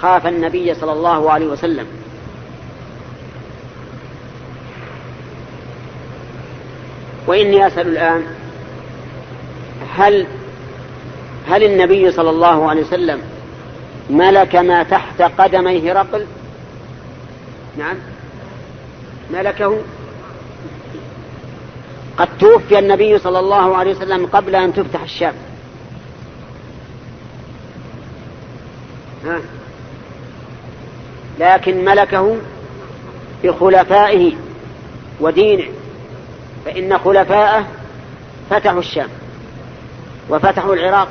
خاف 0.00 0.26
النبي 0.26 0.74
صلى 0.74 0.92
الله 0.92 1.30
عليه 1.30 1.46
وسلم. 1.46 1.86
وإني 7.26 7.66
أسأل 7.66 7.88
الآن 7.88 8.39
هل 9.96 10.26
هل 11.48 11.64
النبي 11.64 12.12
صلى 12.12 12.30
الله 12.30 12.70
عليه 12.70 12.80
وسلم 12.82 13.20
ملك 14.10 14.56
ما 14.56 14.82
تحت 14.82 15.22
قدمي 15.22 15.90
هرقل 15.90 16.26
نعم. 17.78 17.96
ملكه؟ 19.32 19.78
قد 22.16 22.28
توفي 22.38 22.78
النبي 22.78 23.18
صلى 23.18 23.38
الله 23.38 23.76
عليه 23.76 23.90
وسلم 23.90 24.26
قبل 24.26 24.56
أن 24.56 24.74
تفتح 24.74 25.02
الشام. 25.02 25.34
ها. 29.24 29.40
لكن 31.40 31.84
ملكه 31.84 32.36
بخلفائه 33.44 34.32
ودينه 35.20 35.68
فإن 36.64 36.98
خلفاءه 36.98 37.66
فتحوا 38.50 38.78
الشام. 38.78 39.08
وفتحوا 40.28 40.74
العراق 40.74 41.08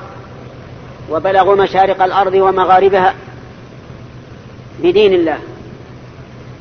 وبلغوا 1.11 1.55
مشارق 1.55 2.03
الأرض 2.03 2.33
ومغاربها 2.33 3.13
بدين 4.83 5.13
الله. 5.13 5.37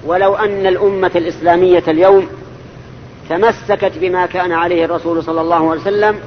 ولو 0.07 0.35
أن 0.35 0.67
الأمة 0.67 1.11
الإسلامية 1.17 1.83
اليوم 1.89 2.29
تمسكت 3.29 3.93
بما 3.97 4.27
كان 4.27 4.53
عليه 4.53 4.85
الرسول 4.85 5.25
صلى 5.25 5.41
الله 5.41 5.71
عليه 5.71 5.81
وسلم 5.81 6.21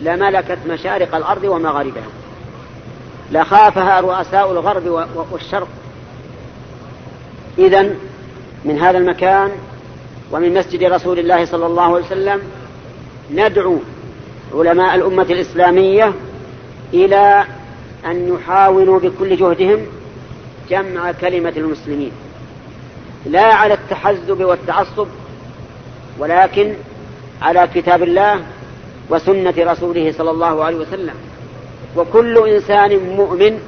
لملكت 0.00 0.58
مشارق 0.68 1.14
الأرض 1.14 1.44
ومغاربها. 1.44 2.08
لخافها 3.32 4.00
رؤساء 4.00 4.52
الغرب 4.52 5.06
والشرق. 5.32 5.68
إذا 7.58 7.90
من 8.64 8.78
هذا 8.78 8.98
المكان 8.98 9.50
ومن 10.32 10.54
مسجد 10.54 10.82
رسول 10.82 11.18
الله 11.18 11.44
صلى 11.44 11.66
الله 11.66 11.82
عليه 11.82 12.06
وسلم 12.06 12.42
ندعو 13.30 13.78
علماء 14.54 14.94
الأمة 14.94 15.22
الإسلامية 15.22 16.12
إلى 16.94 17.44
أن 18.06 18.34
يحاولوا 18.34 19.00
بكل 19.00 19.36
جهدهم 19.36 19.86
جمع 20.70 21.12
كلمة 21.12 21.52
المسلمين. 21.56 22.12
لا 23.26 23.44
على 23.54 23.74
التحزب 23.74 24.44
والتعصب 24.44 25.06
ولكن 26.18 26.74
على 27.42 27.68
كتاب 27.74 28.02
الله 28.02 28.40
وسنة 29.10 29.54
رسوله 29.58 30.12
صلى 30.18 30.30
الله 30.30 30.64
عليه 30.64 30.76
وسلم. 30.76 31.14
وكل 31.96 32.48
إنسان 32.48 32.96
مؤمن 33.16 33.58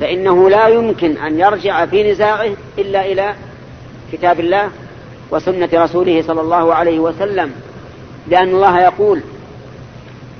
فإنه 0.00 0.50
لا 0.50 0.68
يمكن 0.68 1.16
أن 1.16 1.40
يرجع 1.40 1.86
في 1.86 2.12
نزاعه 2.12 2.50
إلا 2.78 3.12
إلى 3.12 3.34
كتاب 4.12 4.40
الله 4.40 4.70
وسنة 5.30 5.68
رسوله 5.74 6.22
صلى 6.22 6.40
الله 6.40 6.74
عليه 6.74 6.98
وسلم. 6.98 7.52
لأن 8.28 8.48
الله 8.48 8.80
يقول 8.80 9.20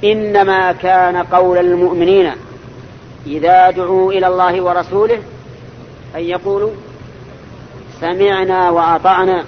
إنما 0.04 0.72
كان 0.72 1.16
قول 1.16 1.58
المؤمنين 1.58 2.32
إذا 3.26 3.70
دعوا 3.70 4.12
إلى 4.12 4.26
الله 4.26 4.62
ورسوله 4.62 5.18
أن 6.16 6.20
يقولوا 6.20 6.70
سمعنا 8.00 8.70
وأطعنا 8.70 9.44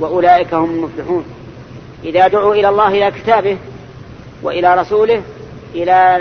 وأولئك 0.00 0.54
هم 0.54 0.70
المفلحون. 0.70 1.24
إذا 2.04 2.28
دعوا 2.28 2.54
إلى 2.54 2.68
الله 2.68 2.88
إلى 2.88 3.10
كتابه 3.10 3.56
وإلى 4.42 4.74
رسوله 4.74 5.22
إلى 5.74 6.20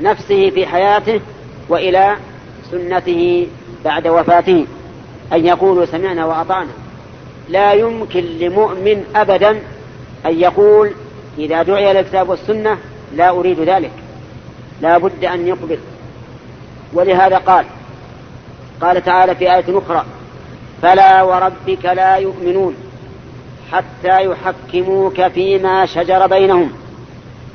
نفسه 0.00 0.50
في 0.50 0.66
حياته 0.66 1.20
وإلى 1.68 2.16
سنته 2.70 3.46
بعد 3.84 4.08
وفاته 4.08 4.66
أن 5.32 5.46
يقولوا 5.46 5.84
سمعنا 5.84 6.26
وأطعنا. 6.26 6.70
لا 7.48 7.72
يمكن 7.72 8.20
لمؤمن 8.20 9.04
أبدا 9.16 9.50
أن 10.26 10.40
يقول 10.40 10.92
إذا 11.38 11.62
دعي 11.62 11.90
إلى 11.90 12.00
الكتاب 12.00 12.28
والسنة 12.28 12.78
لا 13.14 13.30
أريد 13.30 13.60
ذلك. 13.60 13.92
لا 14.80 14.98
بد 14.98 15.24
أن 15.24 15.46
يقبل. 15.46 15.78
ولهذا 16.92 17.38
قال 17.38 17.64
قال 18.80 19.04
تعالى 19.04 19.34
في 19.34 19.54
آية 19.54 19.78
أخرى 19.78 20.04
فلا 20.82 21.22
وربك 21.22 21.84
لا 21.84 22.16
يؤمنون 22.16 22.74
حتى 23.72 24.24
يحكموك 24.24 25.26
فيما 25.28 25.86
شجر 25.86 26.26
بينهم 26.26 26.72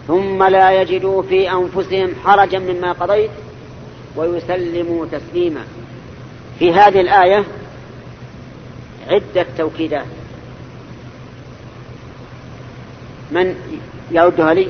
ثم 0.08 0.44
لا 0.44 0.82
يجدوا 0.82 1.22
في 1.22 1.52
أنفسهم 1.52 2.10
حرجا 2.26 2.60
مما 2.60 2.92
قضيت 2.92 3.32
ويسلموا 4.16 5.06
تسليما. 5.06 5.62
في 6.60 6.74
هذه 6.74 7.02
الآية 7.02 7.44
عدة 9.08 9.46
توكيدات. 9.58 10.06
من 13.32 13.56
يردها 14.12 14.54
لي 14.54 14.68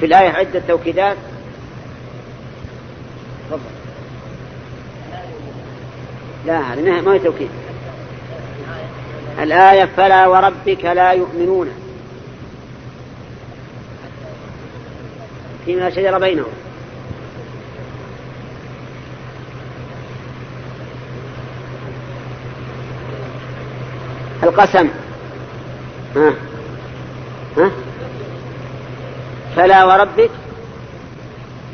في 0.00 0.06
الآية 0.06 0.28
عدة 0.28 0.62
توكيدات. 0.68 1.16
تفضل. 3.50 3.60
لا 6.46 6.60
هذا 6.60 7.00
ما 7.00 7.12
هي 7.12 7.18
توكيد. 7.18 7.48
الآية 9.38 9.84
فلا 9.96 10.26
وربك 10.26 10.84
لا 10.84 11.12
يؤمنون. 11.12 11.70
فيما 15.64 15.90
شجر 15.90 16.18
بينهم. 16.18 16.52
القسم. 24.42 24.88
ها؟ 26.16 26.34
ها؟ 27.56 27.70
فلا 29.56 29.84
وربك 29.84 30.30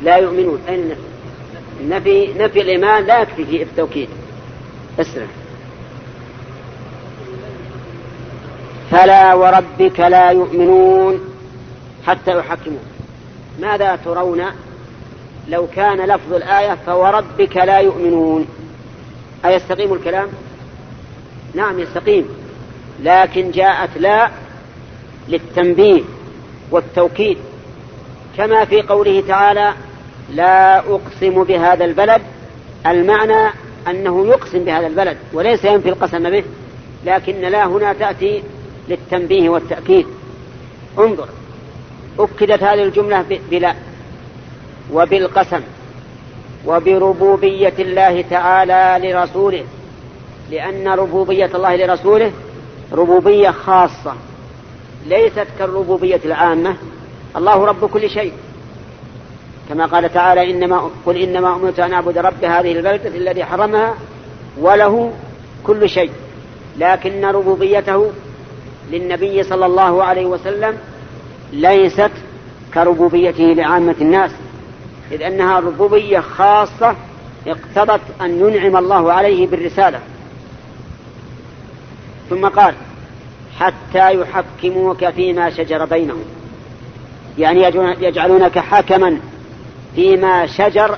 لا 0.03 0.15
يؤمنون. 0.15 0.59
أين 0.69 0.79
النفي؟ 0.79 1.01
النفي 1.81 2.33
نفي 2.37 2.61
الإيمان 2.61 3.05
لا 3.05 3.21
يكفي 3.21 3.45
في 3.45 3.63
التوكيد. 3.63 4.09
أسرع. 4.99 5.25
فلا 8.91 9.33
وربك 9.33 9.99
لا 9.99 10.31
يؤمنون 10.31 11.19
حتى 12.07 12.37
يحكمون. 12.37 12.83
ماذا 13.59 13.95
ترون؟ 13.95 14.43
لو 15.49 15.67
كان 15.75 15.97
لفظ 15.97 16.33
الآية 16.33 16.77
فوربك 16.85 17.57
لا 17.57 17.79
يؤمنون. 17.79 18.47
أيستقيم 19.45 19.93
الكلام؟ 19.93 20.27
نعم 21.53 21.79
يستقيم. 21.79 22.42
لكن 22.99 23.51
جاءت 23.51 23.89
لا 23.97 24.29
للتنبيه 25.29 26.01
والتوكيد. 26.71 27.37
كما 28.37 28.65
في 28.65 28.81
قوله 28.81 29.23
تعالى 29.27 29.73
لا 30.33 30.79
أقسم 30.79 31.43
بهذا 31.43 31.85
البلد 31.85 32.21
المعنى 32.85 33.49
أنه 33.87 34.27
يقسم 34.27 34.59
بهذا 34.59 34.87
البلد 34.87 35.17
وليس 35.33 35.65
ينفي 35.65 35.89
القسم 35.89 36.29
به 36.29 36.43
لكن 37.05 37.41
لا 37.41 37.65
هنا 37.65 37.93
تأتي 37.93 38.43
للتنبيه 38.89 39.49
والتأكيد. 39.49 40.07
انظر 40.99 41.27
أكدت 42.19 42.63
هذه 42.63 42.83
الجملة 42.83 43.25
بلا 43.51 43.75
وبالقسم 44.93 45.61
وبربوبية 46.65 47.73
الله 47.79 48.21
تعالى 48.29 49.11
لرسوله 49.11 49.63
لأن 50.51 50.87
ربوبية 50.87 51.49
الله 51.55 51.75
لرسوله 51.75 52.31
ربوبية 52.93 53.49
خاصة 53.49 54.13
ليست 55.07 55.47
كالربوبية 55.59 56.19
العامة. 56.25 56.75
الله 57.37 57.65
رب 57.65 57.85
كل 57.85 58.09
شيء. 58.09 58.33
كما 59.69 59.85
قال 59.85 60.13
تعالى 60.13 60.51
إنما 60.51 60.89
قل 61.05 61.17
إنما 61.17 61.55
أمرت 61.55 61.79
أن 61.79 61.93
أعبد 61.93 62.17
رب 62.17 62.43
هذه 62.43 62.71
البلدة 62.71 63.09
الذي 63.09 63.45
حرمها 63.45 63.93
وله 64.59 65.13
كل 65.63 65.89
شيء. 65.89 66.11
لكن 66.77 67.25
ربوبيته 67.25 68.11
للنبي 68.91 69.43
صلى 69.43 69.65
الله 69.65 70.03
عليه 70.03 70.25
وسلم 70.25 70.77
ليست 71.53 72.11
كربوبيته 72.73 73.43
لعامة 73.43 73.95
الناس. 74.01 74.31
إذ 75.11 75.21
أنها 75.21 75.59
ربوبية 75.59 76.19
خاصة 76.19 76.95
اقتضت 77.47 78.01
أن 78.21 78.39
ينعم 78.39 78.77
الله 78.77 79.13
عليه 79.13 79.47
بالرسالة. 79.47 79.99
ثم 82.29 82.47
قال 82.47 82.75
حتى 83.59 84.13
يحكموك 84.13 85.09
فيما 85.09 85.49
شجر 85.49 85.85
بينهم. 85.85 86.23
يعني 87.37 87.63
يجعلونك 88.01 88.59
حكما 88.59 89.17
فيما 89.95 90.47
شجر 90.47 90.97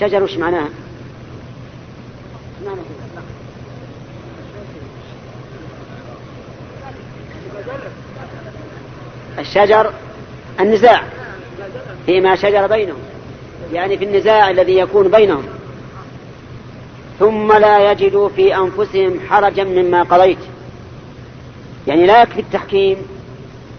شجر 0.00 0.22
وش 0.22 0.36
معناها؟ 0.36 0.68
الشجر 9.38 9.92
النزاع 10.60 11.02
فيما 12.06 12.36
شجر 12.36 12.66
بينهم. 12.66 12.98
يعني 13.72 13.98
في 13.98 14.04
النزاع 14.04 14.50
الذي 14.50 14.78
يكون 14.78 15.08
بينهم. 15.08 15.59
ثم 17.20 17.52
لا 17.52 17.90
يجدوا 17.90 18.28
في 18.28 18.56
أنفسهم 18.56 19.20
حرجا 19.28 19.64
مما 19.64 20.02
قضيت. 20.02 20.38
يعني 21.86 22.06
لا 22.06 22.22
يكفي 22.22 22.40
التحكيم 22.40 22.96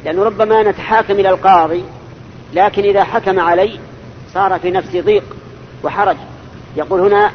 لأنه 0.06 0.24
ربما 0.24 0.64
نتحاكم 0.64 1.14
إلى 1.14 1.30
القاضي 1.30 1.84
لكن 2.54 2.84
إذا 2.84 3.04
حكم 3.04 3.40
علي 3.40 3.80
صار 4.34 4.60
في 4.60 4.72
نفسي 4.72 5.02
ضيق 5.02 5.24
وحرج. 5.84 6.18
يقول 6.76 7.02
هنا 7.02 7.32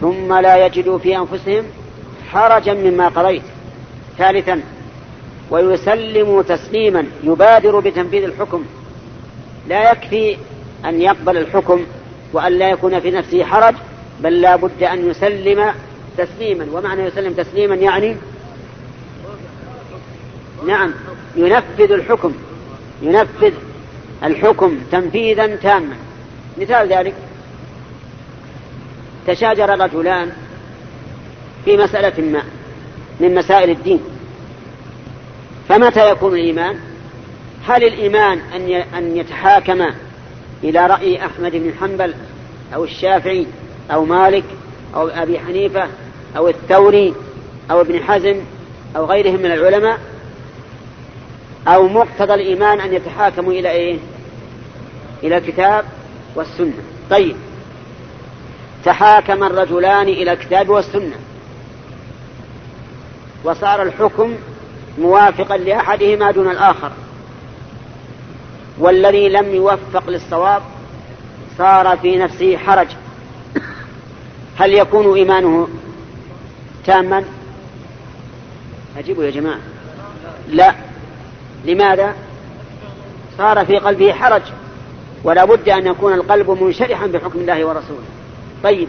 ثم 0.00 0.34
لا 0.34 0.66
يجدوا 0.66 0.98
في 0.98 1.16
أنفسهم 1.16 1.64
حرجا 2.30 2.74
مما 2.74 3.08
قضيت. 3.08 3.42
ثالثا 4.18 4.60
ويسلموا 5.50 6.42
تسليما 6.42 7.06
يبادر 7.24 7.80
بتنفيذ 7.80 8.24
الحكم. 8.24 8.64
لا 9.68 9.92
يكفي 9.92 10.36
أن 10.84 11.00
يقبل 11.00 11.36
الحكم 11.36 11.80
وأن 12.32 12.52
لا 12.52 12.70
يكون 12.70 13.00
في 13.00 13.10
نفسه 13.10 13.44
حرج 13.44 13.74
بل 14.20 14.40
لا 14.40 14.56
بد 14.56 14.82
أن 14.82 15.10
يسلم 15.10 15.74
تسليما. 16.18 16.66
ومعنى 16.72 17.02
يسلم 17.02 17.32
تسليما 17.32 17.74
يعني 17.74 18.16
نعم 20.66 20.94
ينفذ 21.36 21.92
الحكم 21.92 22.34
ينفذ 23.02 23.52
الحكم 24.24 24.78
تنفيذا 24.92 25.56
تاما. 25.56 25.96
مثال 26.60 26.92
ذلك 26.92 27.14
تشاجر 29.26 29.80
رجلان 29.80 30.32
في 31.64 31.76
مسألة 31.76 32.24
ما 32.24 32.42
من 33.20 33.34
مسائل 33.34 33.70
الدين. 33.70 34.00
فمتى 35.68 36.10
يكون 36.10 36.34
الإيمان؟ 36.34 36.76
هل 37.66 37.84
الإيمان 37.84 38.38
أن 38.94 39.16
يتحاكم 39.16 39.86
إلى 40.64 40.86
رأي 40.86 41.26
أحمد 41.26 41.52
بن 41.52 41.72
حنبل 41.80 42.14
أو 42.74 42.84
الشافعي 42.84 43.46
أو 43.90 44.04
مالك 44.04 44.44
أو 44.94 45.08
أبي 45.08 45.38
حنيفة 45.38 45.88
أو 46.36 46.48
الثوري 46.48 47.14
أو 47.70 47.80
ابن 47.80 48.02
حزم 48.02 48.40
أو 48.96 49.04
غيرهم 49.04 49.38
من 49.38 49.52
العلماء 49.52 49.98
أو 51.68 51.88
مقتضى 51.88 52.34
الإيمان 52.34 52.80
أن 52.80 52.94
يتحاكموا 52.94 53.52
إلى 53.52 53.70
إيه؟ 53.70 53.98
إلى 55.22 55.36
الكتاب 55.36 55.84
والسنة. 56.34 56.82
طيب. 57.10 57.36
تحاكم 58.84 59.44
الرجلان 59.44 60.08
إلى 60.08 60.32
الكتاب 60.32 60.68
والسنة. 60.68 61.16
وصار 63.44 63.82
الحكم 63.82 64.34
موافقا 64.98 65.56
لأحدهما 65.56 66.30
دون 66.30 66.50
الآخر. 66.50 66.92
والذي 68.78 69.28
لم 69.28 69.54
يوفق 69.54 70.10
للصواب 70.10 70.62
صار 71.58 71.96
في 71.96 72.16
نفسه 72.16 72.56
حرج. 72.56 72.88
هل 74.56 74.74
يكون 74.74 75.14
إيمانه 75.16 75.68
تاما؟ 76.86 77.24
أجيبوا 78.98 79.24
يا 79.24 79.30
جماعة. 79.30 79.58
لا. 80.48 80.74
لماذا؟ 81.64 82.14
صار 83.38 83.66
في 83.66 83.76
قلبه 83.76 84.12
حرج 84.12 84.42
ولا 85.24 85.44
بد 85.44 85.68
أن 85.68 85.86
يكون 85.86 86.12
القلب 86.12 86.50
منشرحا 86.50 87.06
بحكم 87.06 87.38
الله 87.38 87.64
ورسوله. 87.64 88.04
طيب. 88.62 88.88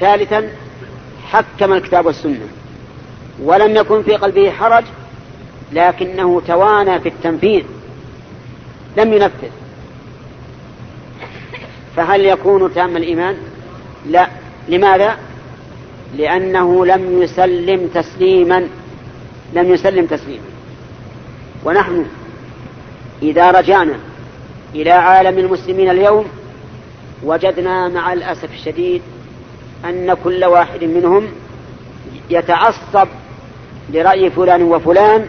ثالثا 0.00 0.48
حكم 1.26 1.72
الكتاب 1.72 2.06
والسنة. 2.06 2.48
ولم 3.42 3.76
يكن 3.76 4.02
في 4.02 4.14
قلبه 4.16 4.50
حرج 4.50 4.84
لكنه 5.72 6.42
توانى 6.46 7.00
في 7.00 7.08
التنفيذ. 7.08 7.64
لم 8.96 9.12
ينفذ. 9.12 9.50
فهل 11.96 12.24
يكون 12.24 12.74
تام 12.74 12.96
الإيمان؟ 12.96 13.36
لا. 14.06 14.28
لماذا؟ 14.68 15.16
لأنه 16.16 16.86
لم 16.86 17.22
يسلم 17.22 17.90
تسليما 17.94 18.68
لم 19.54 19.74
يسلم 19.74 20.06
تسليما. 20.06 20.44
ونحن 21.64 22.06
إذا 23.22 23.50
رجعنا 23.50 23.94
إلى 24.74 24.90
عالم 24.90 25.38
المسلمين 25.38 25.90
اليوم 25.90 26.24
وجدنا 27.22 27.88
مع 27.88 28.12
الأسف 28.12 28.52
الشديد 28.52 29.02
أن 29.84 30.16
كل 30.24 30.44
واحد 30.44 30.84
منهم 30.84 31.26
يتعصب 32.30 33.08
لرأي 33.92 34.30
فلان 34.30 34.62
وفلان 34.62 35.26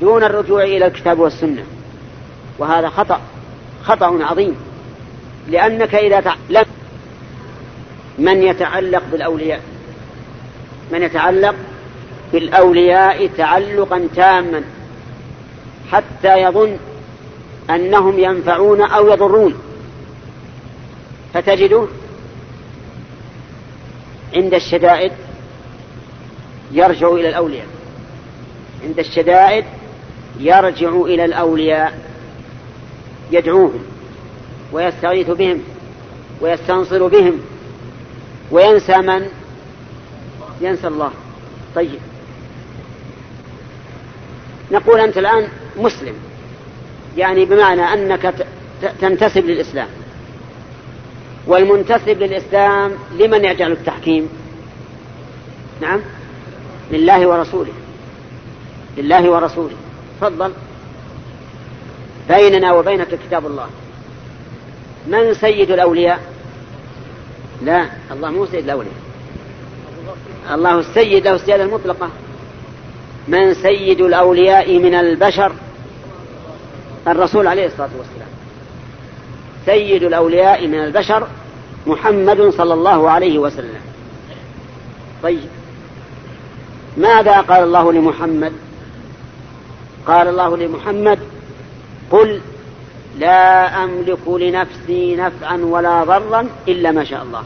دون 0.00 0.24
الرجوع 0.24 0.62
إلى 0.62 0.86
الكتاب 0.86 1.18
والسنة. 1.18 1.64
وهذا 2.58 2.88
خطأ 2.88 3.20
خطأ 3.82 4.18
عظيم. 4.24 4.56
لأنك 5.48 5.94
إذا 5.94 6.20
تعلم 6.20 6.64
من 8.20 8.42
يتعلق 8.42 9.02
بالأولياء؟ 9.12 9.60
من 10.92 11.02
يتعلق 11.02 11.54
بالأولياء 12.32 13.26
تعلقا 13.26 14.08
تاما 14.16 14.62
حتى 15.92 16.42
يظن 16.42 16.76
أنهم 17.70 18.18
ينفعون 18.18 18.80
أو 18.82 19.08
يضرون. 19.08 19.54
فتجده 21.34 21.86
عند 24.36 24.54
الشدائد 24.54 25.12
يرجع 26.72 27.08
إلى 27.08 27.28
الأولياء. 27.28 27.66
عند 28.84 28.98
الشدائد 28.98 29.64
يرجع 30.40 30.88
إلى 30.88 31.24
الأولياء 31.24 31.98
يدعوهم 33.32 33.82
ويستغيث 34.72 35.30
بهم 35.30 35.62
ويستنصر 36.40 37.06
بهم 37.06 37.40
وينسى 38.50 38.96
من؟ 38.96 39.28
ينسى 40.60 40.86
الله. 40.86 41.10
طيب. 41.74 41.98
نقول 44.72 45.00
أنت 45.00 45.18
الآن 45.18 45.48
مسلم. 45.76 46.14
يعني 47.16 47.44
بمعنى 47.44 47.82
أنك 47.82 48.46
تنتسب 49.00 49.44
للإسلام. 49.44 49.88
والمنتسب 51.46 52.22
للإسلام 52.22 52.92
لمن 53.18 53.44
يجعل 53.44 53.72
التحكيم؟ 53.72 54.28
نعم. 55.80 56.00
لله 56.90 57.26
ورسوله. 57.26 57.72
لله 58.98 59.30
ورسوله. 59.30 59.76
تفضل. 60.20 60.52
بيننا 62.28 62.72
وبينك 62.72 63.08
كتاب 63.26 63.46
الله. 63.46 63.66
من 65.06 65.34
سيد 65.34 65.70
الأولياء؟ 65.70 66.29
لا 67.62 67.86
الله 68.10 68.30
مو 68.30 68.46
سيد 68.46 68.64
الأولياء 68.64 68.94
الله 70.50 70.78
السيد 70.78 71.24
له 71.24 71.34
السيادة 71.34 71.64
المطلقة. 71.64 72.08
من 73.28 73.54
سيد 73.54 74.00
الأولياء 74.00 74.78
من 74.78 74.94
البشر؟ 74.94 75.52
الرسول 77.08 77.46
عليه 77.46 77.66
الصلاة 77.66 77.90
والسلام. 77.98 78.28
سيد 79.66 80.02
الأولياء 80.02 80.66
من 80.66 80.84
البشر 80.84 81.26
محمد 81.86 82.48
صلى 82.48 82.74
الله 82.74 83.10
عليه 83.10 83.38
وسلم. 83.38 83.80
طيب. 85.22 85.48
ماذا 86.96 87.40
قال 87.40 87.62
الله 87.62 87.92
لمحمد؟ 87.92 88.52
قال 90.06 90.28
الله 90.28 90.56
لمحمد 90.56 91.18
قل 92.10 92.40
لا 93.18 93.84
أملك 93.84 94.28
لنفسي 94.28 95.16
نفعا 95.16 95.56
ولا 95.56 96.04
ضرا 96.04 96.48
إلا 96.68 96.92
ما 96.92 97.04
شاء 97.04 97.22
الله. 97.22 97.42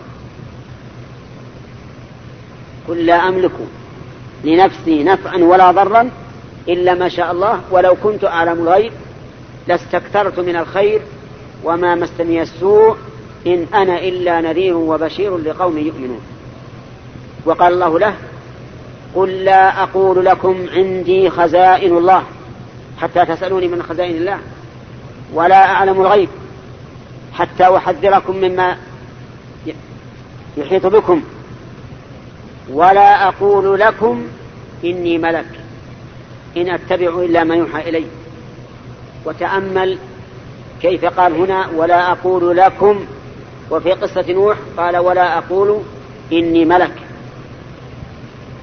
قل 2.88 3.06
لا 3.06 3.28
أملك 3.28 3.52
لنفسي 4.44 5.04
نفعا 5.04 5.36
ولا 5.36 5.70
ضرا 5.70 6.10
إلا 6.68 6.94
ما 6.94 7.08
شاء 7.08 7.32
الله. 7.32 7.60
ولو 7.70 7.96
كنت 8.02 8.24
أعلم 8.24 8.62
الغيب 8.62 8.92
لاستكثرت 9.68 10.38
من 10.40 10.56
الخير 10.56 11.00
وما 11.64 11.94
مسني 11.94 12.42
السوء 12.42 12.96
إن 13.46 13.66
أنا 13.74 13.98
إلا 13.98 14.40
نذير 14.40 14.76
وبشير 14.76 15.38
لقوم 15.38 15.78
يؤمنون. 15.78 16.20
وقال 17.46 17.72
الله 17.72 17.98
له 17.98 18.14
قل 19.14 19.28
لا 19.28 19.82
أقول 19.82 20.24
لكم 20.24 20.66
عندي 20.72 21.30
خزائن 21.30 21.96
الله 21.96 22.22
حتى 23.00 23.24
تسألوني 23.24 23.68
من 23.68 23.82
خزائن 23.82 24.16
الله. 24.16 24.38
ولا 25.32 25.64
أعلم 25.64 26.00
الغيب 26.00 26.28
حتى 27.32 27.76
أحذركم 27.76 28.36
مما 28.36 28.76
يحيط 30.56 30.86
بكم. 30.86 31.22
ولا 32.70 33.28
أقول 33.28 33.80
لكم 33.80 34.26
إني 34.84 35.18
ملك 35.18 35.46
إن 36.56 36.68
أتبع 36.68 37.08
إلا 37.08 37.44
ما 37.44 37.54
يوحى 37.54 37.88
إلي. 37.88 38.04
وتأمل 39.24 39.98
كيف 40.82 41.04
قال 41.04 41.34
هنا 41.34 41.68
ولا 41.76 42.12
أقول 42.12 42.56
لكم 42.56 43.04
وفي 43.70 43.92
قصة 43.92 44.32
نوح 44.32 44.56
قال 44.76 44.96
ولا 44.96 45.38
أقول 45.38 45.80
إني 46.32 46.64
ملك. 46.64 46.94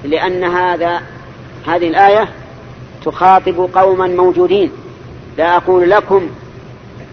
لأن 0.04 0.44
هذا 0.44 1.02
هذه 1.66 1.88
الآية 1.88 2.28
تخاطب 3.04 3.68
قوما 3.74 4.06
موجودين. 4.06 4.70
لا 5.38 5.56
أقول 5.56 5.90
لكم 5.90 6.30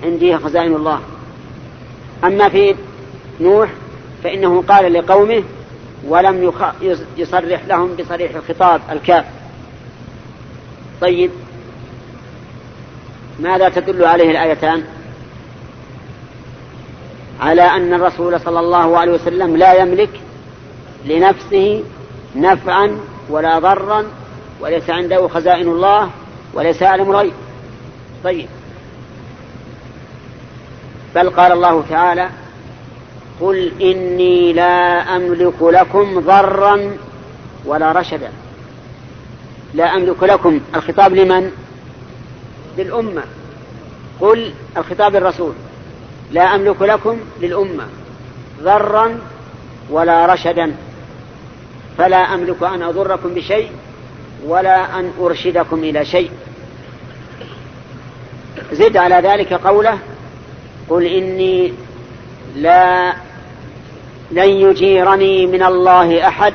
عندي 0.04 0.38
خزائن 0.38 0.76
الله. 0.76 1.00
أما 2.24 2.50
في 2.50 2.76
نوح 3.40 3.70
فإنه 4.24 4.64
قال 4.68 4.94
لقومه 4.94 5.44
ولم 6.08 6.52
يصرح 7.18 7.66
لهم 7.68 7.96
بصريح 7.96 8.36
الخطاب 8.36 8.82
الكاف. 8.92 9.26
طيب 11.02 11.32
ماذا 13.40 13.70
تدل 13.70 14.06
عليه 14.06 14.32
الآيتان؟ 14.32 14.84
على 17.42 17.62
أن 17.62 17.94
الرسول 17.94 18.40
صلى 18.40 18.60
الله 18.60 18.98
عليه 18.98 19.12
وسلم 19.12 19.58
لا 19.58 19.74
يملك 19.74 20.10
لنفسه 21.06 21.84
نفعا 22.36 23.00
ولا 23.30 23.60
ضرا 23.60 24.06
وليس 24.62 24.90
عنده 24.90 25.28
خزائن 25.28 25.68
الله 25.68 26.10
وليس 26.54 26.82
يعلم 26.82 27.12
الغيب. 27.12 27.34
طيب 28.24 28.48
بل 31.16 31.30
قال 31.30 31.52
الله 31.52 31.84
تعالى 31.90 32.30
قل 33.42 33.72
إني 33.82 34.54
لا 34.54 35.02
أملك 35.16 35.62
لكم 35.62 36.20
ضرا 36.20 36.98
ولا 37.66 37.92
رشدا. 37.92 38.32
لا 39.74 39.96
أملك 39.96 40.24
لكم. 40.24 40.60
الخطاب 40.76 41.14
لمن؟ 41.14 41.52
للأمة. 42.78 43.24
قل 44.20 44.54
الخطاب 44.78 45.16
الرسول 45.16 45.54
لا 46.32 46.56
أملك 46.56 46.82
لكم 46.82 47.18
للأمة 47.42 47.84
ضرا 48.62 49.20
ولا 49.90 50.34
رشدا. 50.34 50.76
فلا 51.98 52.18
أملك 52.18 52.64
أن 52.64 52.82
أضركم 52.82 53.34
بشيء 53.34 53.72
ولا 54.48 55.00
أن 55.00 55.12
أرشدكم 55.20 55.80
إلى 55.84 56.06
شيء. 56.06 56.32
زد 58.72 58.98
على 58.98 59.16
ذلك 59.16 59.54
قوله 59.54 60.00
قل 60.90 61.06
إني 61.06 61.74
لا 62.56 63.14
لن 64.32 64.50
يجيرني 64.50 65.46
من 65.46 65.64
الله 65.64 66.28
أحد 66.28 66.54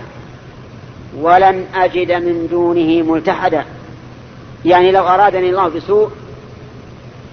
ولن 1.18 1.64
أجد 1.74 2.12
من 2.12 2.48
دونه 2.50 3.12
ملتحدا. 3.12 3.64
يعني 4.64 4.92
لو 4.92 5.08
أرادني 5.08 5.50
الله 5.50 5.68
بسوء 5.68 6.10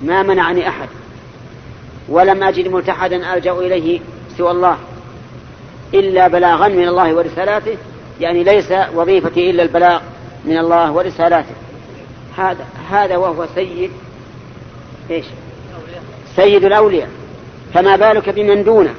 ما 0.03 0.23
منعني 0.23 0.69
أحد. 0.69 0.89
ولم 2.09 2.43
أجد 2.43 2.67
ملتحدا 2.67 3.33
ألجأ 3.33 3.51
إليه 3.51 3.99
سوى 4.37 4.51
الله 4.51 4.77
إلا 5.93 6.27
بلاغا 6.27 6.67
من 6.67 6.87
الله 6.87 7.13
ورسالاته. 7.13 7.77
يعني 8.19 8.43
ليس 8.43 8.73
وظيفتي 8.95 9.49
إلا 9.49 9.63
البلاغ 9.63 10.01
من 10.45 10.57
الله 10.57 10.91
ورسالاته. 10.91 11.55
هذا 12.37 12.65
هذا 12.91 13.17
وهو 13.17 13.45
سيد 13.55 13.91
إيش؟ 15.09 15.25
سيد 16.35 16.65
الأولياء 16.65 17.09
فما 17.73 17.95
بالك 17.95 18.29
بمن 18.29 18.63
دونه؟ 18.63 18.93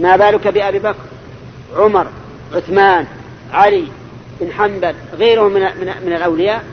ما 0.00 0.16
بالك 0.16 0.48
بأبي 0.48 0.78
بكر 0.78 1.04
عمر 1.76 2.06
عثمان 2.54 3.06
علي 3.52 3.84
بن 4.40 4.52
حنبل 4.52 4.94
غيرهم 5.18 5.52
من, 5.52 5.60
من, 5.60 5.94
من 6.06 6.12
الأولياء؟ 6.12 6.64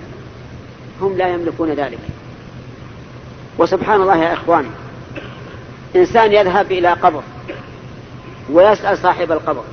هم 1.02 1.18
لا 1.18 1.28
يملكون 1.28 1.74
ذلك. 1.74 2.00
وسبحان 3.58 4.02
الله 4.02 4.24
يا 4.24 4.34
إخواني 4.34 4.70
إنسان 5.96 6.34
يذهب 6.34 6.72
إلى 6.72 6.94
قبر 6.94 7.24
ويسأل 8.52 8.98
صاحب 8.98 9.32
القبر 9.32 9.64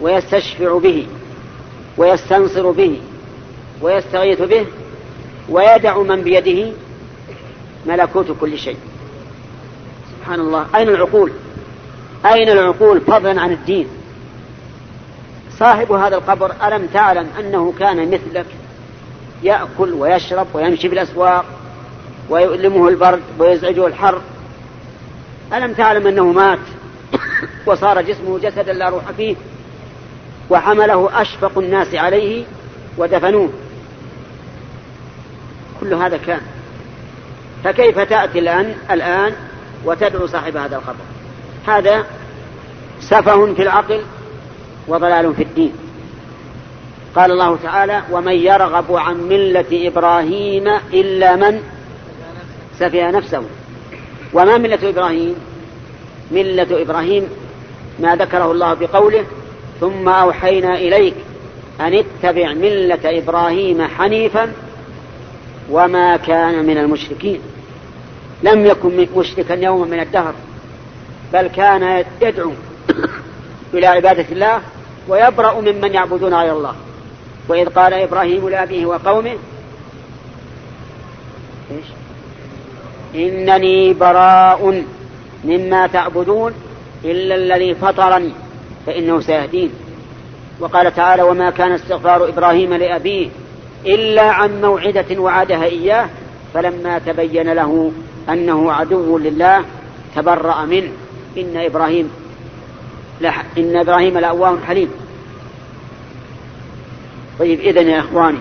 ويستشفع 0.00 0.78
به 0.78 1.06
ويستنصر 1.96 2.70
به 2.70 3.00
ويستغيث 3.82 4.42
به 4.42 4.66
ويدع 5.48 5.98
من 5.98 6.22
بيده 6.22 6.72
ملكوت 7.86 8.26
كل 8.40 8.58
شيء. 8.58 8.76
سبحان 10.18 10.40
الله. 10.40 10.66
أين 10.74 10.88
العقول؟ 10.88 11.32
أين 12.26 12.48
العقول 12.48 13.00
فضلا 13.00 13.40
عن 13.40 13.52
الدين؟ 13.52 13.88
صاحب 15.58 15.92
هذا 15.92 16.16
القبر 16.16 16.52
ألم 16.66 16.86
تعلم 16.86 17.28
أنه 17.38 17.72
كان 17.78 18.10
مثلك؟ 18.10 18.46
يأكل 19.42 19.92
ويشرب 19.92 20.46
ويمشي 20.54 20.88
في 20.88 20.94
الأسواق 20.94 21.44
ويؤلمه 22.30 22.88
البرد 22.88 23.22
ويزعجه 23.38 23.86
الحر. 23.86 24.20
ألم 25.52 25.72
تعلم 25.72 26.06
أنه 26.06 26.24
مات؟ 26.24 26.58
وصار 27.66 28.02
جسمه 28.02 28.38
جسدا 28.38 28.72
لا 28.72 28.88
روح 28.88 29.10
فيه. 29.16 29.36
وحمله 30.50 31.20
أشفق 31.22 31.58
الناس 31.58 31.94
عليه 31.94 32.44
ودفنوه. 32.98 33.50
كل 35.80 35.94
هذا 35.94 36.16
كان. 36.16 36.40
فكيف 37.64 38.00
تأتي 38.00 38.38
الآن 38.38 38.74
الآن 38.90 39.32
وتدعو 39.84 40.26
صاحب 40.26 40.56
هذا 40.56 40.76
القبر 40.76 41.04
هذا 41.66 42.06
سفه 43.00 43.54
في 43.54 43.62
العقل 43.62 44.00
وضلال 44.88 45.34
في 45.34 45.42
الدين. 45.42 45.72
قال 47.16 47.30
الله 47.30 47.58
تعالى 47.62 48.02
ومن 48.10 48.32
يرغب 48.32 48.96
عن 48.96 49.16
ملة 49.28 49.64
إبراهيم 49.72 50.68
إلا 50.92 51.36
من 51.36 51.62
سفه 52.78 53.10
نفسه. 53.10 53.42
وما 54.32 54.58
ملة 54.58 54.78
إبراهيم؟ 54.82 55.34
ملة 56.30 56.82
إبراهيم 56.82 57.28
ما 58.00 58.16
ذكره 58.16 58.52
الله 58.52 58.74
بقوله 58.74 59.24
ثم 59.80 60.08
أوحينا 60.08 60.74
إليك 60.74 61.14
أن 61.80 61.94
اتبع 61.94 62.52
ملة 62.52 62.98
إبراهيم 63.04 63.82
حنيفا 63.82 64.52
وما 65.70 66.16
كان 66.16 66.66
من 66.66 66.78
المشركين. 66.78 67.40
لم 68.44 68.66
يكن 68.66 69.06
مشركا 69.16 69.52
يوما 69.52 69.86
من 69.86 70.00
الدهر 70.00 70.34
بل 71.32 71.46
كان 71.46 72.04
يدعو 72.22 72.52
إلى 73.74 73.86
عبادة 73.86 74.26
الله 74.32 74.60
ويبرأ 75.08 75.60
ممن 75.60 75.94
يعبدون 75.94 76.34
غير 76.34 76.56
الله 76.56 76.74
وإذ 77.48 77.68
قال 77.68 77.94
إبراهيم 77.94 78.48
لأبيه 78.48 78.86
وقومه 78.86 79.36
إيش؟ 81.70 81.84
إنني 83.14 83.92
براء 83.92 84.84
مما 85.44 85.86
تعبدون 85.86 86.52
إلا 87.04 87.34
الذي 87.34 87.74
فطرني 87.74 88.32
فإنه 88.86 89.20
سيهدين 89.20 89.70
وقال 90.60 90.94
تعالى 90.94 91.22
وما 91.22 91.50
كان 91.50 91.72
استغفار 91.72 92.28
إبراهيم 92.28 92.74
لأبيه 92.74 93.28
إلا 93.86 94.22
عن 94.22 94.60
موعدة 94.60 95.20
وعدها 95.20 95.64
إياه 95.64 96.08
فلما 96.54 96.98
تبين 96.98 97.52
له 97.52 97.92
أنه 98.28 98.72
عدو 98.72 99.18
لله 99.18 99.64
تبرأ 100.16 100.64
منه. 100.64 100.90
إن 101.38 101.56
إبراهيم 101.56 102.10
إن 103.58 103.76
إبراهيم 103.76 104.18
لأواه 104.18 104.58
حليم. 104.66 104.90
طيب 107.38 107.60
إذن 107.60 107.88
يا 107.88 108.00
إخواني 108.00 108.38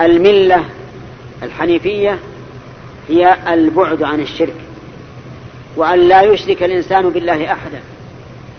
الملة 0.00 0.64
الحنيفية 1.42 2.18
هي 3.08 3.36
البعد 3.48 4.02
عن 4.02 4.20
الشرك 4.20 4.54
وأن 5.76 5.98
لا 5.98 6.22
يشرك 6.22 6.62
الإنسان 6.62 7.08
بالله 7.08 7.52
أحدا 7.52 7.80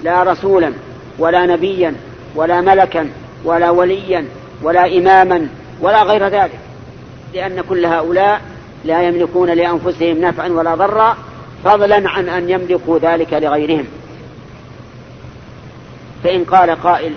لا 0.03 0.23
رسولا 0.23 0.73
ولا 1.19 1.45
نبيا 1.45 1.95
ولا 2.36 2.62
ملكا 2.62 3.09
ولا 3.43 3.69
وليا 3.69 4.25
ولا 4.62 4.97
إماما 4.97 5.47
ولا 5.81 6.03
غير 6.03 6.27
ذلك 6.27 6.59
لأن 7.33 7.62
كل 7.69 7.86
هؤلاء 7.86 8.41
لا 8.84 9.08
يملكون 9.08 9.50
لأنفسهم 9.50 10.17
نفعا 10.22 10.48
ولا 10.48 10.76
ضرا 10.76 11.17
فضلا 11.63 12.10
عن 12.10 12.30
أن 12.30 12.50
يملكوا 12.50 13.00
ذلك 13.00 13.34
لغيرهم. 13.34 13.86
فإن 16.24 16.43
قال 16.43 16.72
قائل 16.72 17.13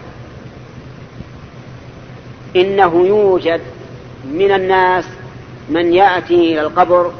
إنه 2.57 3.07
يوجد 3.07 3.61
من 4.25 4.53
الناس 4.53 5.05
من 5.69 5.95
يأتي 5.95 6.35
إلى 6.35 6.61
القبر 6.61 7.13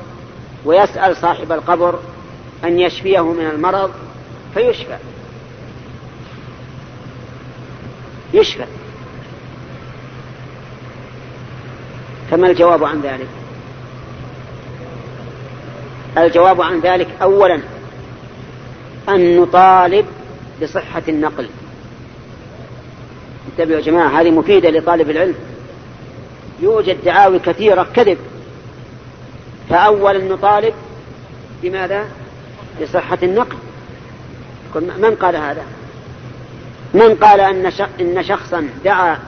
ويسأل 0.65 1.17
صاحب 1.17 1.53
القبر 1.53 1.99
أن 2.65 2.81
يشفيه 2.81 3.33
من 3.33 3.47
المرض 3.47 3.91
فيشفى. 4.55 4.97
يشفى. 8.35 8.65
فما 12.31 12.47
الجواب 12.47 12.85
عن 12.85 13.01
ذلك؟ 13.01 13.29
الجواب 16.19 16.61
عن 16.61 16.81
ذلك 16.81 17.09
أولا 17.23 17.61
أن 19.09 19.41
نطالب 19.41 20.07
بصحة 20.63 21.03
النقل 21.09 21.49
انتبهوا 23.53 23.81
يا 23.81 23.85
جماعة 23.85 24.21
هذه 24.21 24.31
مفيدة 24.31 24.71
لطالب 24.71 25.11
العلم 25.11 25.35
يوجد 26.61 27.05
دعاوي 27.05 27.39
كثيرة 27.39 27.87
كذب 27.95 28.19
فأولا 29.71 30.19
نطالب 30.19 30.75
بماذا؟ 31.63 32.05
بصحة 32.83 33.19
النقل 33.23 33.57
من 34.75 35.17
قال 35.21 35.37
هذا؟ 35.37 35.63
من 36.95 37.15
قال 37.15 37.41
أن 37.41 37.73
إن 38.01 38.23
شخصا 38.23 38.69
دعا 38.85 39.19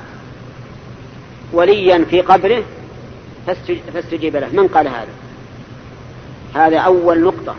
وليا 1.52 2.04
في 2.10 2.20
قبره 2.20 2.62
فاستجيب 3.94 4.36
له 4.36 4.48
من 4.52 4.68
قال 4.68 4.88
هذا؟ 4.88 5.17
هذا 6.54 6.78
أول 6.78 7.22
نقطة. 7.22 7.54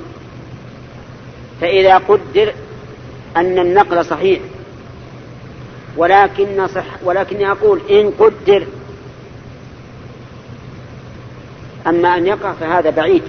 فإذا 1.61 1.97
قدر 1.97 2.53
أن 3.37 3.59
النقل 3.59 4.05
صحيح 4.05 4.39
ولكن 5.97 6.67
صح 6.67 6.85
ولكني 7.03 7.51
أقول 7.51 7.81
إن 7.89 8.11
قدر 8.19 8.67
أما 11.87 12.17
أن 12.17 12.27
يقع 12.27 12.53
فهذا 12.53 12.89
بعيد. 12.89 13.23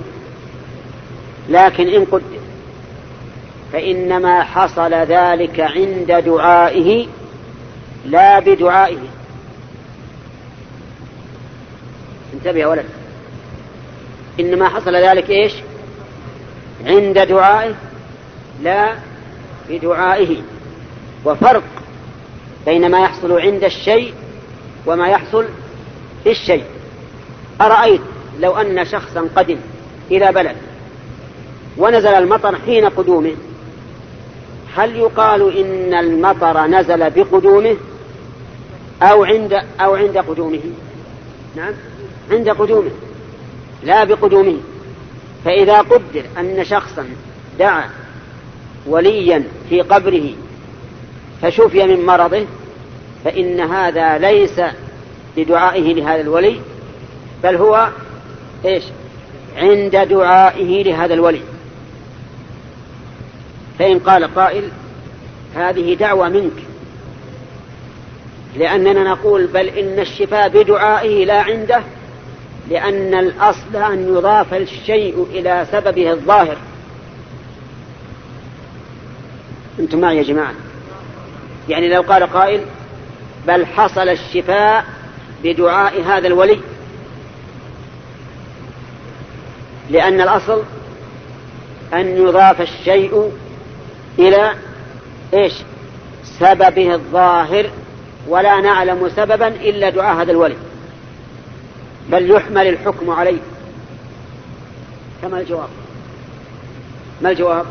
لكن 1.49 1.89
إن 1.89 2.05
قدر 2.05 2.41
فإنما 3.73 4.43
حصل 4.43 4.95
ذلك 4.95 5.61
عند 5.61 6.13
دعائه 6.13 7.07
لا 8.07 8.39
بدعائه. 8.39 9.09
انتبه 12.35 12.59
يا 12.59 12.67
ولد. 12.67 13.00
إنما 14.41 14.69
حصل 14.69 14.97
ذلك 14.97 15.31
إيش؟ 15.31 15.53
عند 16.87 17.19
دعائه 17.19 17.75
لا 18.63 18.95
بدعائه. 19.69 20.37
وفرق 21.25 21.63
بين 22.67 22.91
ما 22.91 23.01
يحصل 23.01 23.41
عند 23.41 23.65
الشيء 23.65 24.15
وما 24.87 25.09
يحصل 25.09 25.45
في 26.25 26.31
الشيء. 26.31 26.65
أرأيت 27.61 28.01
لو 28.41 28.57
أن 28.57 28.85
شخصا 28.85 29.29
قدم 29.37 29.57
إلى 30.11 30.33
بلد 30.33 30.57
ونزل 31.77 32.15
المطر 32.15 32.57
حين 32.57 32.85
قدومه 32.85 33.35
هل 34.75 34.97
يقال 34.97 35.59
إن 35.59 35.95
المطر 35.95 36.67
نزل 36.67 37.11
بقدومه 37.11 37.77
أو 39.03 39.25
عند 39.25 39.53
أو 39.81 39.95
عند 39.95 40.19
قدومه؟ 40.19 40.61
نعم 41.57 41.73
عند 42.31 42.49
قدومه. 42.49 42.91
لا 43.85 44.05
بقدومه. 44.05 44.57
فإذا 45.45 45.79
قدر 45.79 46.25
أن 46.39 46.65
شخصا 46.65 47.07
دعا 47.59 47.91
وليا 48.87 49.45
في 49.69 49.81
قبره 49.81 50.31
فشفي 51.43 51.87
من 51.87 52.07
مرضه 52.07 52.47
فإن 53.25 53.61
هذا 53.61 54.19
ليس 54.19 54.61
لدعائه 55.37 55.95
لهذا 55.95 56.21
الولي 56.21 56.61
بل 57.43 57.57
هو 57.57 57.89
إيش؟ 58.65 58.85
عند 59.57 59.97
دعائه 59.97 60.83
لهذا 60.85 61.15
الولي. 61.15 61.41
فإن 63.79 63.99
قال 63.99 64.35
قائل 64.35 64.69
هذه 65.57 65.95
دعوة 65.95 66.29
منك. 66.29 66.53
لأننا 68.57 69.05
نقول 69.05 69.47
بل 69.47 69.69
إن 69.69 69.99
الشفاء 69.99 70.49
بدعائه 70.49 71.25
لا 71.25 71.41
عنده 71.41 71.83
لأن 72.69 73.15
الأصل 73.15 73.77
أن 73.77 74.09
يضاف 74.09 74.55
الشيء 74.55 75.27
إلى 75.31 75.67
سببه 75.73 76.11
الظاهر. 76.13 76.57
أنتم 79.79 80.01
معي 80.01 80.17
يا 80.17 80.23
جماعة؟ 80.23 80.55
يعني 81.69 81.89
لو 81.89 82.03
قال 82.03 82.23
قائل 82.23 82.61
بل 83.47 83.67
حصل 83.67 84.09
الشفاء 84.09 84.85
بدعاء 85.45 86.03
هذا 86.03 86.27
الولي. 86.27 86.61
لأن 89.91 90.21
الأصل 90.21 90.63
أن 91.93 92.07
يضاف 92.07 92.61
الشيء 92.61 93.33
إلى 94.19 94.55
إيش؟ 95.35 95.53
سببه 96.39 96.95
الظاهر 96.95 97.71
ولا 98.29 98.61
نعلم 98.61 99.09
سببا 99.09 99.49
إلا 99.49 99.91
دعاء 99.91 100.23
هذا 100.23 100.31
الولي. 100.33 100.57
بل 102.09 102.31
يحمل 102.31 102.67
الحكم 102.67 103.11
عليه. 103.11 103.39
كما 105.23 105.41
الجواب؟ 105.41 105.69
ما 107.23 107.31
الجواب؟ 107.31 107.67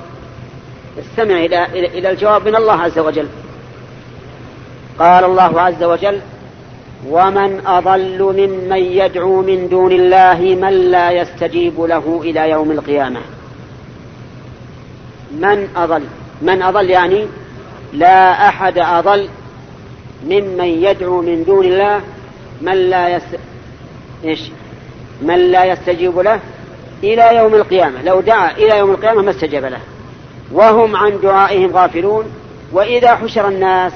استمع 0.99 1.35
إلى, 1.35 1.65
إلى 1.65 2.11
الجواب 2.11 2.47
من 2.47 2.55
الله 2.55 2.73
عز 2.73 2.99
وجل. 2.99 3.27
قال 4.99 5.23
الله 5.23 5.61
عز 5.61 5.83
وجل 5.83 6.19
ومن 7.07 7.61
أضل 7.65 8.23
ممن 8.23 8.77
يدعو 8.77 9.41
من 9.41 9.69
دون 9.69 9.91
الله 9.91 10.57
من 10.61 10.91
لا 10.91 11.11
يستجيب 11.11 11.81
له 11.81 12.21
إلى 12.23 12.49
يوم 12.49 12.71
القيامة. 12.71 13.19
من 15.31 15.67
أضل؟ 15.75 16.03
من 16.41 16.61
أضل 16.61 16.89
يعني 16.89 17.27
لا 17.93 18.47
أحد 18.47 18.77
أضل 18.77 19.29
ممن 20.23 20.83
يدعو 20.83 21.21
من 21.21 21.43
دون 21.43 21.65
الله 21.65 22.01
من 22.61 22.75
لا 22.89 23.09
يس... 23.15 23.23
إيش؟ 24.25 24.39
من 25.21 25.51
لا 25.51 25.65
يستجيب 25.65 26.19
له 26.19 26.39
إلى 27.03 27.35
يوم 27.35 27.55
القيامة. 27.55 28.01
لو 28.03 28.21
دعا 28.21 28.51
إلى 28.51 28.77
يوم 28.77 28.91
القيامة 28.91 29.21
ما 29.21 29.31
استجاب 29.31 29.65
له. 29.65 29.81
وهم 30.51 30.95
عن 30.95 31.19
دعائهم 31.21 31.75
غافلون. 31.75 32.25
وإذا 32.71 33.15
حشر 33.15 33.47
الناس 33.47 33.93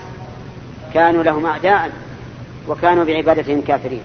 كانوا 0.94 1.24
لهم 1.24 1.46
أعداء 1.46 1.92
وكانوا 2.68 3.04
بعبادتهم 3.04 3.62
كافرين. 3.62 4.02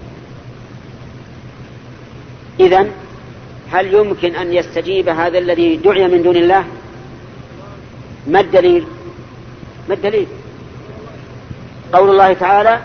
إذا 2.59 2.87
هل 3.71 3.93
يمكن 3.93 4.35
أن 4.35 4.53
يستجيب 4.53 5.09
هذا 5.09 5.37
الذي 5.37 5.75
دعي 5.75 6.07
من 6.07 6.23
دون 6.23 6.35
الله؟ 6.35 6.65
ما 8.27 8.39
الدليل؟ 8.39 8.85
ما 9.89 9.93
الدليل؟ 9.93 10.27
قول 11.93 12.09
الله 12.09 12.33
تعالى 12.33 12.79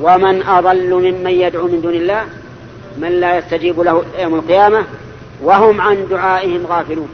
ومن 0.00 0.42
أضل 0.42 0.94
ممن 0.94 1.30
يدعو 1.30 1.66
من 1.66 1.80
دون 1.80 1.94
الله 1.94 2.24
من 3.00 3.20
لا 3.20 3.38
يستجيب 3.38 3.80
له 3.80 4.04
يوم 4.18 4.34
القيامة 4.34 4.84
وهم 5.42 5.80
عن 5.80 6.06
دعائهم 6.10 6.66
غافلون. 6.66 7.08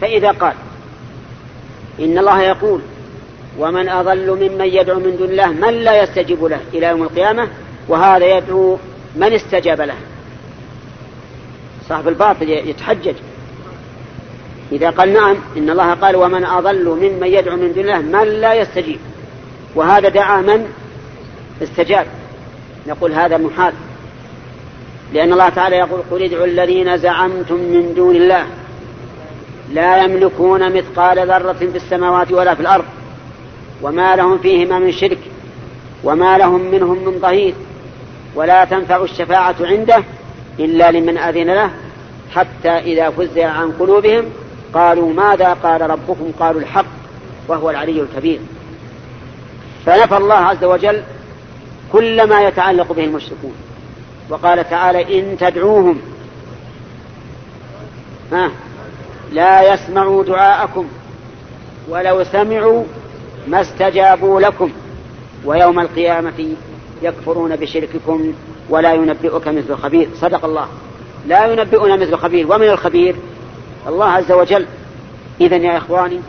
فإذا 0.00 0.30
قال 0.30 0.54
إن 2.00 2.18
الله 2.18 2.42
يقول 2.42 2.80
ومن 3.58 3.88
أضل 3.88 4.30
ممن 4.30 4.66
يدعو 4.66 4.98
من 4.98 5.16
دون 5.16 5.28
الله 5.28 5.46
من 5.46 5.74
لا 5.74 6.02
يستجيب 6.02 6.44
له 6.44 6.60
إلى 6.74 6.86
يوم 6.86 7.02
القيامة 7.02 7.48
وهذا 7.88 8.36
يدعو 8.36 8.78
من 9.16 9.32
استجاب 9.32 9.80
له. 9.80 9.94
صاحب 11.88 12.08
الباطل 12.08 12.48
يتحجج. 12.48 13.14
إذا 14.72 14.90
قال 14.90 15.12
نعم 15.12 15.36
إن 15.56 15.70
الله 15.70 15.94
قال 15.94 16.16
ومن 16.16 16.44
أضل 16.44 16.88
ممن 16.88 17.26
يدعو 17.26 17.56
من 17.56 17.72
دون 17.72 17.84
الله 17.84 17.98
من 17.98 18.28
لا 18.28 18.54
يستجيب. 18.54 18.98
وهذا 19.74 20.08
دعا 20.08 20.40
من؟ 20.40 20.72
استجاب. 21.62 22.06
نقول 22.86 23.12
هذا 23.12 23.36
محال. 23.36 23.72
لأن 25.12 25.32
الله 25.32 25.48
تعالى 25.48 25.76
يقول 25.76 26.00
قل 26.10 26.22
ادعوا 26.22 26.44
الذين 26.44 26.98
زعمتم 26.98 27.56
من 27.56 27.94
دون 27.96 28.16
الله 28.16 28.46
لا 29.72 30.04
يملكون 30.04 30.76
مثقال 30.76 31.28
ذرة 31.28 31.52
في 31.52 31.76
السماوات 31.76 32.32
ولا 32.32 32.54
في 32.54 32.60
الأرض 32.60 32.84
وما 33.82 34.16
لهم 34.16 34.38
فيهما 34.38 34.78
من 34.78 34.92
شرك 34.92 35.18
وما 36.04 36.38
لهم 36.38 36.70
منهم 36.70 37.04
من 37.04 37.18
ظهير 37.18 37.54
ولا 38.34 38.64
تنفع 38.64 39.02
الشفاعة 39.02 39.54
عنده 39.60 40.04
إلا 40.58 40.90
لمن 40.90 41.18
أذن 41.18 41.50
له 41.50 41.70
حتى 42.30 42.68
إذا 42.68 43.10
فزع 43.10 43.46
عن 43.46 43.72
قلوبهم 43.72 44.24
قالوا 44.74 45.12
ماذا 45.12 45.52
قال 45.52 45.90
ربكم؟ 45.90 46.32
قالوا 46.40 46.60
الحق 46.60 46.86
وهو 47.48 47.70
العلي 47.70 48.00
الكبير. 48.00 48.40
فنفى 49.86 50.16
الله 50.16 50.34
عز 50.34 50.64
وجل 50.64 51.02
كل 51.92 52.28
ما 52.28 52.42
يتعلق 52.42 52.92
به 52.92 53.04
المشركون. 53.04 53.54
وقال 54.32 54.70
تعالى 54.70 55.20
إن 55.20 55.36
تدعوهم. 55.38 56.00
ها؟ 58.32 58.50
لا 59.32 59.74
يسمعوا 59.74 60.24
دعاءكم 60.24 60.88
ولو 61.88 62.24
سمعوا 62.24 62.84
ما 63.46 63.60
استجابوا 63.60 64.40
لكم. 64.40 64.70
ويوم 65.44 65.80
القيامة 65.80 66.54
يكفرون 67.02 67.56
بشرككم 67.56 68.32
ولا 68.68 68.92
ينبئك 68.92 69.48
مثل 69.48 69.76
خبير. 69.76 70.08
صدق 70.14 70.44
الله. 70.44 70.66
لا 71.26 71.46
ينبئنا 71.46 71.96
مثل 71.96 72.16
خبير. 72.16 72.52
ومن 72.52 72.68
الخبير؟ 72.68 73.16
الله 73.88 74.06
عز 74.06 74.32
وجل. 74.32 74.66
إذا 75.40 75.56
يا 75.56 75.76
إخواني 75.76 76.20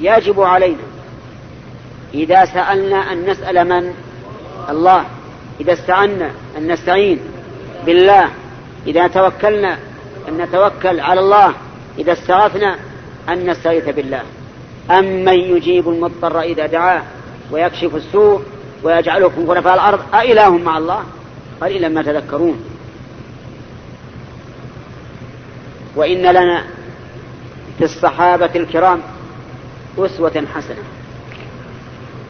يجب 0.00 0.40
علينا 0.40 0.82
إذا 2.14 2.44
سألنا 2.44 3.12
أن 3.12 3.30
نسأل 3.30 3.68
من؟ 3.68 3.94
الله. 4.70 5.04
إذا 5.60 5.72
استعنا 5.72 6.30
أن 6.58 6.72
نستعين 6.72 7.18
بالله 7.86 8.30
إذا 8.86 9.06
توكلنا 9.06 9.78
أن 10.28 10.38
نتوكل 10.38 11.00
على 11.00 11.20
الله 11.20 11.54
إذا 11.98 12.12
استغفنا 12.12 12.76
أن 13.28 13.50
نستغيث 13.50 13.88
بالله. 13.88 14.22
أمن 14.90 15.34
يجيب 15.34 15.88
المضطر 15.88 16.40
إذا 16.40 16.66
دعاه 16.66 17.02
ويكشف 17.50 17.94
السوء 17.94 18.42
ويجعلكم 18.82 19.46
خلفاء 19.48 19.74
الأرض؟ 19.74 20.14
أإله 20.14 20.50
مع 20.50 20.78
الله؟ 20.78 21.04
قليلا 21.60 21.88
ما 21.88 22.02
تذكرون. 22.02 22.64
وإن 25.96 26.22
لنا 26.22 26.64
في 27.78 27.84
الصحابة 27.84 28.50
الكرام 28.56 29.00
أسوة 29.98 30.44
حسنة. 30.54 30.82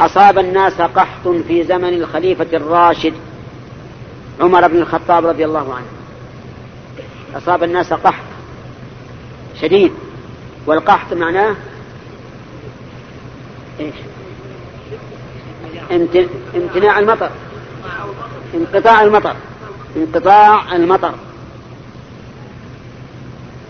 أصاب 0.04 0.38
الناس 0.38 0.80
قحط 0.80 1.28
في 1.28 1.64
زمن 1.64 1.88
الخليفة 1.88 2.46
الراشد 2.52 3.14
عمر 4.40 4.68
بن 4.68 4.76
الخطاب 4.76 5.26
رضي 5.26 5.44
الله 5.44 5.74
عنه. 5.74 5.86
أصاب 7.34 7.62
الناس 7.62 7.92
قحط 7.92 8.24
شديد 9.60 9.92
والقحط 10.66 11.12
معناه 11.12 11.56
إيش؟ 13.80 13.94
امتناع 16.54 16.98
المطر 16.98 17.30
انقطاع 18.54 19.02
المطر 19.02 19.36
انقطاع 19.96 20.76
المطر. 20.76 21.14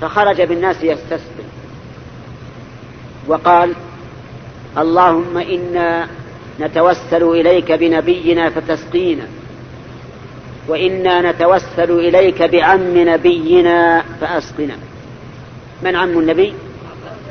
فخرج 0.00 0.42
بالناس 0.42 0.82
يستسقي. 0.82 1.44
وقال 3.26 3.74
اللهم 4.78 5.36
إنا 5.36 6.08
نتوسل 6.60 7.22
إليك 7.22 7.72
بنبينا 7.72 8.50
فتسقينا. 8.50 9.24
وإنا 10.68 11.30
نتوسل 11.30 11.90
إليك 11.90 12.42
بعم 12.42 12.98
نبينا 13.08 14.04
فأسقنا. 14.20 14.76
من 15.82 15.96
عم 15.96 16.18
النبي؟ 16.18 16.54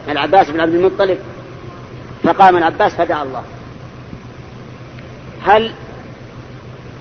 العباس 0.09 0.49
بن 0.49 0.59
عبد 0.59 0.73
المطلب. 0.73 1.17
فقام 2.23 2.57
العباس 2.57 2.95
فدعا 2.95 3.23
الله. 3.23 3.43
هل 5.43 5.71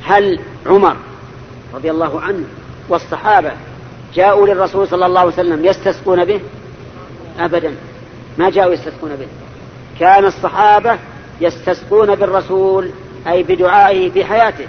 هل 0.04 0.40
عمر 0.66 0.96
رضي 1.74 1.90
الله 1.90 2.20
عنه 2.20 2.44
والصحابة 2.88 3.52
جاءوا 4.14 4.46
للرسول 4.46 4.88
صلى 4.88 5.06
الله 5.06 5.20
عليه 5.20 5.32
وسلم 5.32 5.64
يستسقون 5.64 6.24
به؟ 6.24 6.40
أبدا. 7.38 7.74
ما 8.38 8.50
جاءوا 8.50 8.72
يستسقون 8.72 9.16
به. 9.16 9.26
كان 10.00 10.24
الصحابة 10.24 10.98
يستسقون 11.40 12.14
بالرسول 12.14 12.90
أي 13.26 13.42
بدعائه 13.42 14.10
في 14.10 14.24
حياته. 14.24 14.66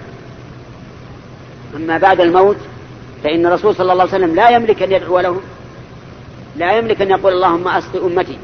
أما 1.76 1.97
بعد 1.97 2.22
الموت 2.22 2.57
فإن 3.24 3.45
الرسول 3.45 3.76
صلى 3.76 3.91
الله 3.91 4.03
عليه 4.03 4.13
وسلم 4.13 4.36
لا 4.36 4.49
يملك 4.49 4.84
أن 4.84 4.91
يدعو 4.91 5.19
لهم 5.19 5.41
لا 6.57 6.78
يملك 6.78 7.01
أن 7.01 7.09
يقول 7.09 7.34
اللهم 7.34 7.67
أسق 7.67 8.03
أمتي. 8.03 8.38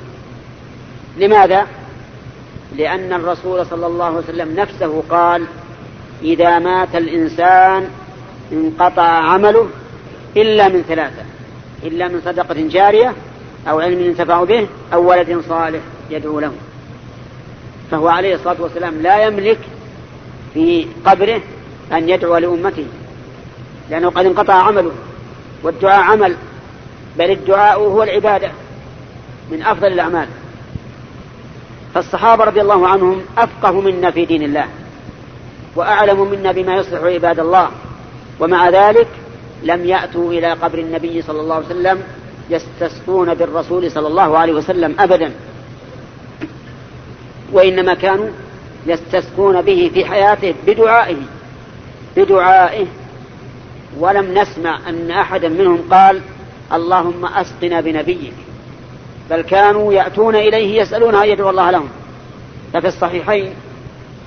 لماذا؟ 1.17 1.67
لأن 2.75 3.13
الرسول 3.13 3.65
صلى 3.65 3.87
الله 3.87 4.05
عليه 4.05 4.17
وسلم 4.17 4.55
نفسه 4.59 5.03
قال 5.09 5.45
إذا 6.21 6.59
مات 6.59 6.95
الإنسان 6.95 7.87
انقطع 8.51 9.01
عمله 9.01 9.69
إلا 10.37 10.67
من 10.67 10.81
ثلاثة 10.81 11.21
إلا 11.83 12.07
من 12.07 12.21
صدقة 12.25 12.55
جارية 12.59 13.13
أو 13.69 13.79
علم 13.79 13.99
ينتفع 13.99 14.43
به 14.43 14.67
أو 14.93 15.09
ولد 15.09 15.41
صالح 15.49 15.81
يدعو 16.09 16.39
له. 16.39 16.51
فهو 17.91 18.07
عليه 18.07 18.35
الصلاة 18.35 18.61
والسلام 18.61 19.01
لا 19.01 19.25
يملك 19.25 19.59
في 20.53 20.87
قبره 21.05 21.41
أن 21.91 22.09
يدعو 22.09 22.37
لأمته 22.37 22.85
لأنه 23.89 24.09
قد 24.09 24.25
انقطع 24.25 24.53
عمله 24.53 24.91
والدعاء 25.63 26.01
عمل 26.01 26.35
بل 27.17 27.31
الدعاء 27.31 27.79
هو 27.79 28.03
العبادة 28.03 28.51
من 29.51 29.63
أفضل 29.63 29.87
الأعمال. 29.87 30.27
فالصحابة 31.93 32.43
رضي 32.43 32.61
الله 32.61 32.87
عنهم 32.87 33.21
أفقه 33.37 33.81
منا 33.81 34.11
في 34.11 34.25
دين 34.25 34.43
الله 34.43 34.65
وأعلم 35.75 36.31
منا 36.31 36.51
بما 36.51 36.75
يصلح 36.75 37.01
عباد 37.01 37.39
الله 37.39 37.69
ومع 38.39 38.69
ذلك 38.69 39.07
لم 39.63 39.85
يأتوا 39.85 40.31
إلى 40.31 40.51
قبر 40.51 40.79
النبي 40.79 41.21
صلى 41.21 41.41
الله 41.41 41.55
عليه 41.55 41.65
وسلم 41.65 42.03
يستسقون 42.49 43.33
بالرسول 43.33 43.91
صلى 43.91 44.07
الله 44.07 44.37
عليه 44.37 44.53
وسلم 44.53 44.95
أبدا. 44.99 45.31
وإنما 47.51 47.93
كانوا 47.93 48.29
يستسقون 48.87 49.61
به 49.61 49.91
في 49.93 50.05
حياته 50.05 50.53
بدعائه 50.67 51.17
بدعائه. 52.17 52.85
ولم 53.99 54.37
نسمع 54.37 54.89
أن 54.89 55.11
أحدا 55.11 55.49
منهم 55.49 55.81
قال 55.91 56.21
اللهم 56.73 57.25
أسقنا 57.25 57.81
بنبيك. 57.81 58.33
بل 59.29 59.41
كانوا 59.41 59.93
يأتون 59.93 60.35
إليه 60.35 60.81
يسألون 60.81 61.15
أن 61.15 61.29
يدعو 61.29 61.49
الله 61.49 61.71
لهم. 61.71 61.89
ففي 62.73 62.87
الصحيحين 62.87 63.53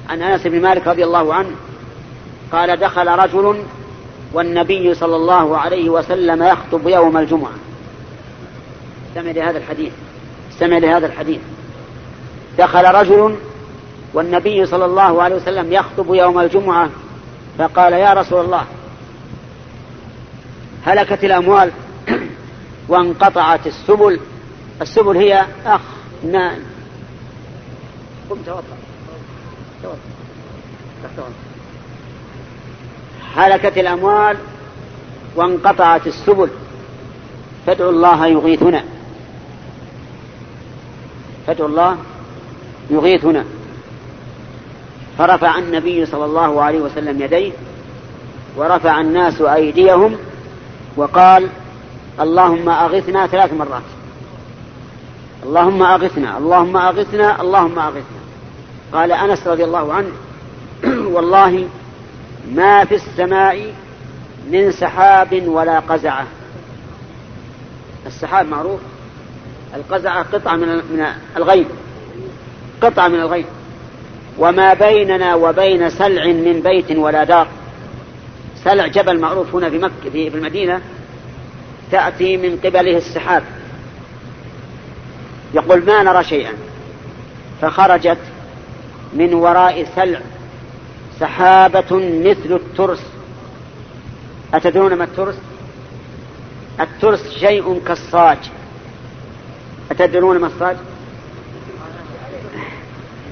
عن 0.08 0.22
أنس 0.22 0.46
بن 0.46 0.62
مالك 0.62 0.86
رضي 0.86 1.04
الله 1.04 1.34
عنه 1.34 1.50
قال 2.52 2.80
دخل 2.80 3.08
رجل 3.08 3.62
والنبي 4.32 4.94
صلى 4.94 5.16
الله 5.16 5.58
عليه 5.58 5.90
وسلم 5.90 6.42
يخطب 6.42 6.88
يوم 6.88 7.16
الجمعة. 7.16 7.52
استمع 9.08 9.30
لهذا 9.30 9.58
الحديث 9.58 9.92
استمع 10.52 10.78
لهذا 10.78 11.06
الحديث. 11.06 11.40
دخل 12.58 12.84
رجل 12.84 13.36
والنبي 14.14 14.66
صلى 14.66 14.84
الله 14.84 15.22
عليه 15.22 15.36
وسلم 15.36 15.72
يخطب 15.72 16.14
يوم 16.14 16.40
الجمعة 16.40 16.90
فقال 17.58 17.92
يا 17.92 18.12
رسول 18.12 18.44
الله 18.44 18.64
هلكت 20.84 21.24
الأموال 21.24 21.70
وانقطعت 22.88 23.66
السبل 23.66 24.20
السبل 24.82 25.16
هي 25.16 25.46
أخ 25.66 25.80
نان. 26.24 26.58
قم 28.30 28.36
توضأ 28.46 28.62
هلكت 33.34 33.78
الأموال 33.78 34.36
وانقطعت 35.36 36.06
السبل. 36.06 36.50
فادعوا 37.66 37.90
الله 37.90 38.26
يغيثنا. 38.26 38.84
فادعوا 41.46 41.68
الله 41.68 41.96
يغيثنا 42.90 43.44
فرفع 45.18 45.58
النبي 45.58 46.06
صلى 46.06 46.24
الله 46.24 46.62
عليه 46.62 46.80
وسلم 46.80 47.22
يديه 47.22 47.52
ورفع 48.56 49.00
الناس 49.00 49.40
أيديهم 49.40 50.16
وقال 50.96 51.48
اللهم 52.20 52.68
أغثنا 52.68 53.26
ثلاث 53.26 53.52
مرات. 53.52 53.82
اللهم 55.42 55.82
أغثنا 55.82 56.38
اللهم 56.38 56.76
أغثنا 56.76 57.40
اللهم 57.40 57.78
أغثنا. 57.78 58.20
قال 58.92 59.12
أنس 59.12 59.46
رضي 59.46 59.64
الله 59.64 59.92
عنه 59.92 60.12
والله 61.14 61.68
ما 62.52 62.84
في 62.84 62.94
السماء 62.94 63.74
من 64.50 64.70
سحاب 64.72 65.42
ولا 65.46 65.78
قزعة. 65.78 66.26
السحاب 68.06 68.48
معروف 68.48 68.80
القزعة 69.74 70.22
قطعة 70.22 70.56
من 70.56 71.06
الغيب. 71.36 71.66
قطعة 72.82 73.08
من 73.08 73.20
الغيب 73.20 73.46
وما 74.38 74.74
بيننا 74.74 75.34
وبين 75.34 75.90
سلع 75.90 76.26
من 76.26 76.60
بيت 76.60 76.96
ولا 76.96 77.24
دار. 77.24 77.48
سلع 78.64 78.86
جبل 78.86 79.20
معروف 79.20 79.54
هنا 79.54 79.70
في 79.70 79.78
مكة 79.78 80.10
في 80.12 80.28
المدينة 80.28 80.80
تأتي 81.92 82.36
من 82.36 82.58
قبله 82.64 82.96
السحاب. 82.96 83.42
يقول 85.54 85.84
ما 85.84 86.02
نرى 86.02 86.24
شيئا. 86.24 86.52
فخرجت 87.60 88.18
من 89.14 89.34
وراء 89.34 89.86
سلع 89.96 90.20
سحابة 91.20 91.96
مثل 92.24 92.54
الترس. 92.54 93.02
أتدرون 94.54 94.94
ما 94.94 95.04
الترس؟ 95.04 95.36
الترس 96.80 97.38
شيء 97.38 97.82
كالصاج. 97.86 98.38
أتدرون 99.90 100.38
ما 100.38 100.46
الصاج؟ 100.46 100.76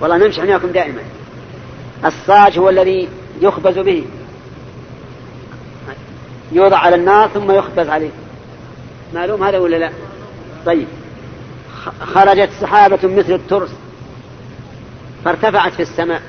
والله 0.01 0.17
نمشي 0.17 0.41
عناكم 0.41 0.69
دائما. 0.69 1.03
الصاج 2.05 2.59
هو 2.59 2.69
الذي 2.69 3.09
يخبز 3.41 3.79
به. 3.79 4.05
يوضع 6.53 6.77
على 6.77 6.97
النار 6.97 7.29
ثم 7.29 7.51
يخبز 7.51 7.89
عليه. 7.89 8.11
معلوم 9.15 9.43
هذا 9.43 9.59
ولا 9.59 9.77
لا؟ 9.77 9.91
طيب. 10.67 10.87
خرجت 12.01 12.51
سحابة 12.61 12.99
مثل 13.03 13.33
الترس 13.33 13.71
فارتفعت 15.25 15.73
في 15.73 15.83
السماء. 15.83 16.23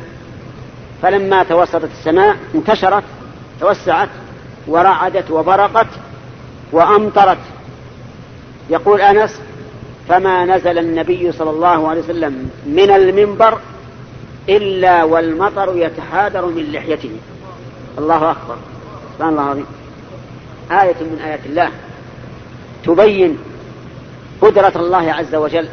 فلما 1.01 1.43
توسطت 1.43 1.89
السماء 1.99 2.37
انتشرت 2.55 3.03
توسعت 3.59 4.09
ورعدت 4.67 5.31
وبرقت 5.31 5.87
وأمطرت. 6.71 7.37
يقول 8.69 9.01
أنس 9.01 9.41
فما 10.09 10.45
نزل 10.45 10.77
النبي 10.77 11.31
صلى 11.31 11.49
الله 11.49 11.87
عليه 11.87 12.01
وسلم 12.01 12.49
من 12.65 12.91
المنبر 12.91 13.57
إلا 14.49 15.03
والمطر 15.03 15.77
يتحادر 15.77 16.45
من 16.45 16.71
لحيته. 16.71 17.09
الله 17.97 18.31
أكبر. 18.31 18.55
سبحان 19.15 19.29
الله 19.29 19.43
العظيم. 19.43 19.65
آية 20.71 20.95
من 21.01 21.19
آيات 21.25 21.39
الله. 21.45 21.69
تبين 22.85 23.37
قدرة 24.41 24.73
الله 24.75 25.11
عز 25.11 25.35
وجل 25.35 25.67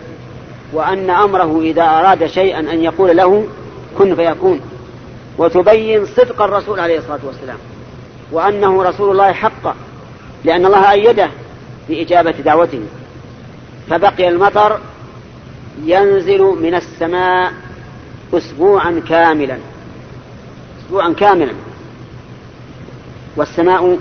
وأن 0.72 1.10
أمره 1.10 1.60
إذا 1.60 1.82
أراد 1.82 2.26
شيئا 2.26 2.60
أن 2.60 2.82
يقول 2.84 3.16
له 3.16 3.46
كن 3.98 4.14
فيكون. 4.14 4.60
وتبين 5.38 6.06
صدق 6.06 6.42
الرسول 6.42 6.80
عليه 6.80 6.98
الصلاة 6.98 7.20
والسلام 7.24 7.58
وأنه 8.32 8.82
رسول 8.82 9.10
الله 9.10 9.32
حقا 9.32 9.74
لأن 10.44 10.66
الله 10.66 10.90
أيده 10.90 11.30
بإجابة 11.88 12.30
دعوته. 12.30 12.80
فبقي 13.90 14.28
المطر 14.28 14.80
ينزل 15.84 16.42
من 16.42 16.74
السماء 16.74 17.52
أسبوعا 18.34 19.02
كاملا. 19.08 19.58
أسبوعا 20.80 21.12
كاملا. 21.12 21.52
والسماء 23.36 23.98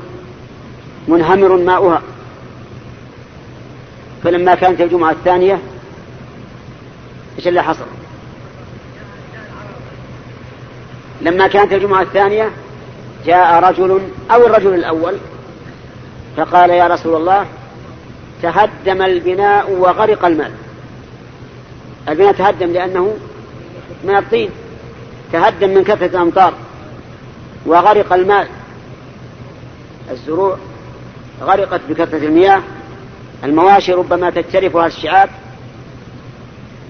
منهمر 1.08 1.58
ماؤها. 1.58 2.02
فلما 4.24 4.56
كانت 4.56 4.82
الجمعة 4.82 5.12
الثانية 5.12 5.60
إيش 7.38 7.48
اللي 7.48 7.64
حصل؟ 7.64 7.86
لما 11.22 11.48
كانت 11.48 11.74
الجمعة 11.74 12.02
الثانية 12.02 12.52
جاء 13.26 13.64
رجل 13.70 14.02
أو 14.32 14.46
الرجل 14.46 14.74
الأول 14.74 15.18
فقال 16.38 16.70
يا 16.70 16.88
رسول 16.88 17.16
الله 17.16 17.46
تهدم 18.42 19.02
البناء 19.02 19.72
وغرق 19.72 20.26
الماء 20.26 20.52
البناء 22.10 22.34
تهدم 22.34 22.72
لأنه 22.72 23.18
من 24.04 24.18
الطين. 24.18 24.50
تهدم 25.34 25.70
من 25.70 25.84
كثرة 25.84 26.06
الأمطار 26.06 26.54
وغرق 27.66 28.14
الماء 28.14 28.48
الزروع 30.12 30.58
غرقت 31.42 31.82
بكثرة 31.90 32.18
المياه. 32.18 32.62
المواشي 33.44 33.94
ربما 33.94 34.30
تجترفها 34.30 34.88
الشعاب. 34.88 35.30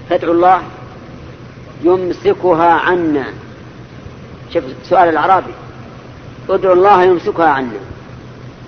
فادعوا 0.10 0.34
الله 0.34 0.62
يمسكها 1.84 2.72
عنا. 2.72 3.26
شوف 4.54 4.64
سؤال 4.84 5.10
الأعرابي. 5.10 5.54
ادعوا 6.50 6.76
الله 6.76 7.04
يمسكها 7.04 7.50
عنا. 7.50 7.80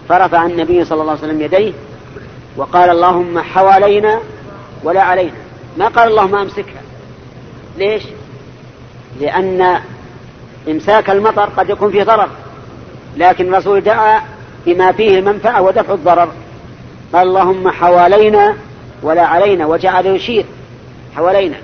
فرفع 0.09 0.45
النبي 0.45 0.85
صلى 0.85 1.01
الله 1.01 1.11
عليه 1.11 1.21
وسلم 1.21 1.41
يديه 1.41 1.73
وقال 2.57 2.89
اللهم 2.89 3.39
حوالينا 3.39 4.19
ولا 4.83 5.01
علينا. 5.01 5.37
ما 5.77 5.87
قال 5.87 6.09
اللهم 6.09 6.35
أمسكها. 6.35 6.81
ليش؟ 7.77 8.03
لأن 9.19 9.81
إمساك 10.67 11.09
المطر 11.09 11.49
قد 11.57 11.69
يكون 11.69 11.91
فيه 11.91 12.03
ضرر. 12.03 12.29
لكن 13.17 13.53
الرسول 13.53 13.81
دعا 13.81 14.21
بما 14.65 14.91
فيه 14.91 15.19
المنفعة 15.19 15.61
ودفع 15.61 15.93
الضرر. 15.93 16.29
قال 17.13 17.27
اللهم 17.27 17.69
حوالينا 17.69 18.55
ولا 19.03 19.25
علينا. 19.25 19.65
وجعل 19.65 20.05
يشير 20.05 20.45
حوالينا 21.15 21.57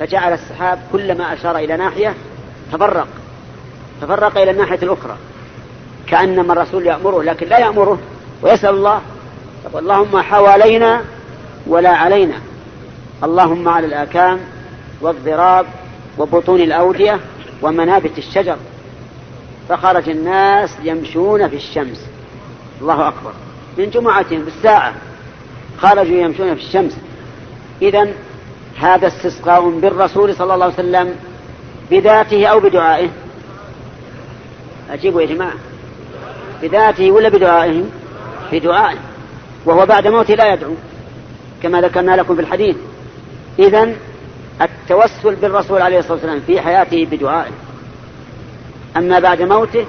فجعل 0.00 0.32
السحاب 0.32 0.78
كلما 0.92 1.32
أشار 1.32 1.56
إلى 1.56 1.76
ناحية 1.76 2.14
تفرق. 2.72 3.08
تفرق 4.02 4.38
إلى 4.38 4.50
الناحية 4.50 4.78
الأخرى. 4.82 5.16
كأنما 6.06 6.52
الرسول 6.52 6.86
يأمره 6.86 7.22
لكن 7.22 7.48
لا 7.48 7.58
يأمره. 7.58 7.98
ويسأل 8.42 8.74
الله 8.74 9.00
اللهم 9.74 10.20
حوالينا 10.20 11.02
ولا 11.66 11.90
علينا. 11.90 12.34
اللهم 13.24 13.68
على 13.68 13.86
الآكام 13.86 14.40
والضراب 15.00 15.66
وبطون 16.18 16.60
الأودية 16.60 17.20
ومنابت 17.62 18.18
الشجر. 18.18 18.56
فخرج 19.68 20.08
الناس 20.08 20.70
يمشون 20.82 21.48
في 21.48 21.56
الشمس. 21.56 22.06
الله 22.80 23.08
أكبر. 23.08 23.32
من 23.78 23.90
جمعتهم 23.90 24.44
بالساعة 24.44 24.94
خرجوا 25.78 26.20
يمشون 26.20 26.54
في 26.54 26.62
الشمس. 26.62 26.98
إذا 27.82 28.08
هذا 28.78 29.06
استسقاء 29.06 29.68
بالرسول 29.70 30.34
صلى 30.34 30.54
الله 30.54 30.64
عليه 30.64 30.74
وسلم 30.74 31.16
بذاته 31.90 32.46
أو 32.46 32.60
بدعائه؟ 32.60 33.08
أجيبوا 34.90 35.22
يا 35.22 35.26
جماعة. 35.26 35.54
بذاته 36.62 37.10
ولا 37.10 37.28
بدعائه 37.28 37.84
بدعائه 38.52 38.98
وهو 39.64 39.86
بعد 39.86 40.06
موته 40.06 40.34
لا 40.34 40.52
يدعو 40.52 40.74
كما 41.62 41.80
ذكرنا 41.80 42.16
لكم 42.16 42.34
في 42.34 42.40
الحديث. 42.40 42.76
إذا 43.58 43.92
التوسل 44.62 45.34
بالرسول 45.34 45.82
عليه 45.82 45.98
الصلاة 45.98 46.12
والسلام 46.12 46.40
في 46.46 46.60
حياته 46.60 47.06
بدعائه 47.10 47.52
أما 48.96 49.18
بعد 49.18 49.42
موته 49.42 49.86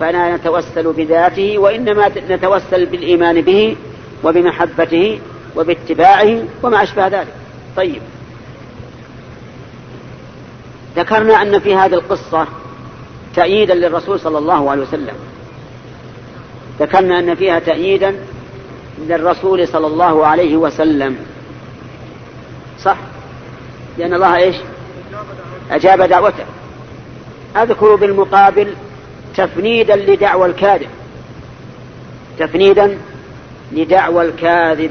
فلا 0.00 0.36
نتوسل 0.36 0.92
بذاته 0.92 1.58
وإنما 1.58 2.10
نتوسل 2.30 2.86
بالإيمان 2.86 3.40
به 3.40 3.76
وبمحبته 4.24 5.20
وباتباعه 5.56 6.42
وما 6.62 6.82
أشبه 6.82 7.08
ذلك. 7.08 7.34
طيب. 7.76 8.02
ذكرنا 10.96 11.42
أن 11.42 11.58
في 11.58 11.74
هذه 11.74 11.94
القصة 11.94 12.46
تأييدا 13.34 13.74
للرسول 13.74 14.20
صلى 14.20 14.38
الله 14.38 14.70
عليه 14.70 14.82
وسلم. 14.82 15.14
ذكرنا 16.80 17.18
أن 17.18 17.34
فيها 17.34 17.58
تأييدا 17.58 18.16
للرسول 18.98 19.68
صلى 19.68 19.86
الله 19.86 20.26
عليه 20.26 20.56
وسلم. 20.56 21.16
صح؟ 22.80 22.96
لأن 23.98 24.14
الله 24.14 24.36
إيش؟ 24.36 24.56
أجاب 25.70 26.02
دعوته. 26.02 26.44
أذكر 27.56 27.94
بالمقابل 27.94 28.74
تفنيدا 29.36 29.96
لدعوى 29.96 30.48
الكاذب. 30.48 30.88
تفنيدا 32.38 32.98
لدعوى 33.72 34.24
الكاذب. 34.24 34.90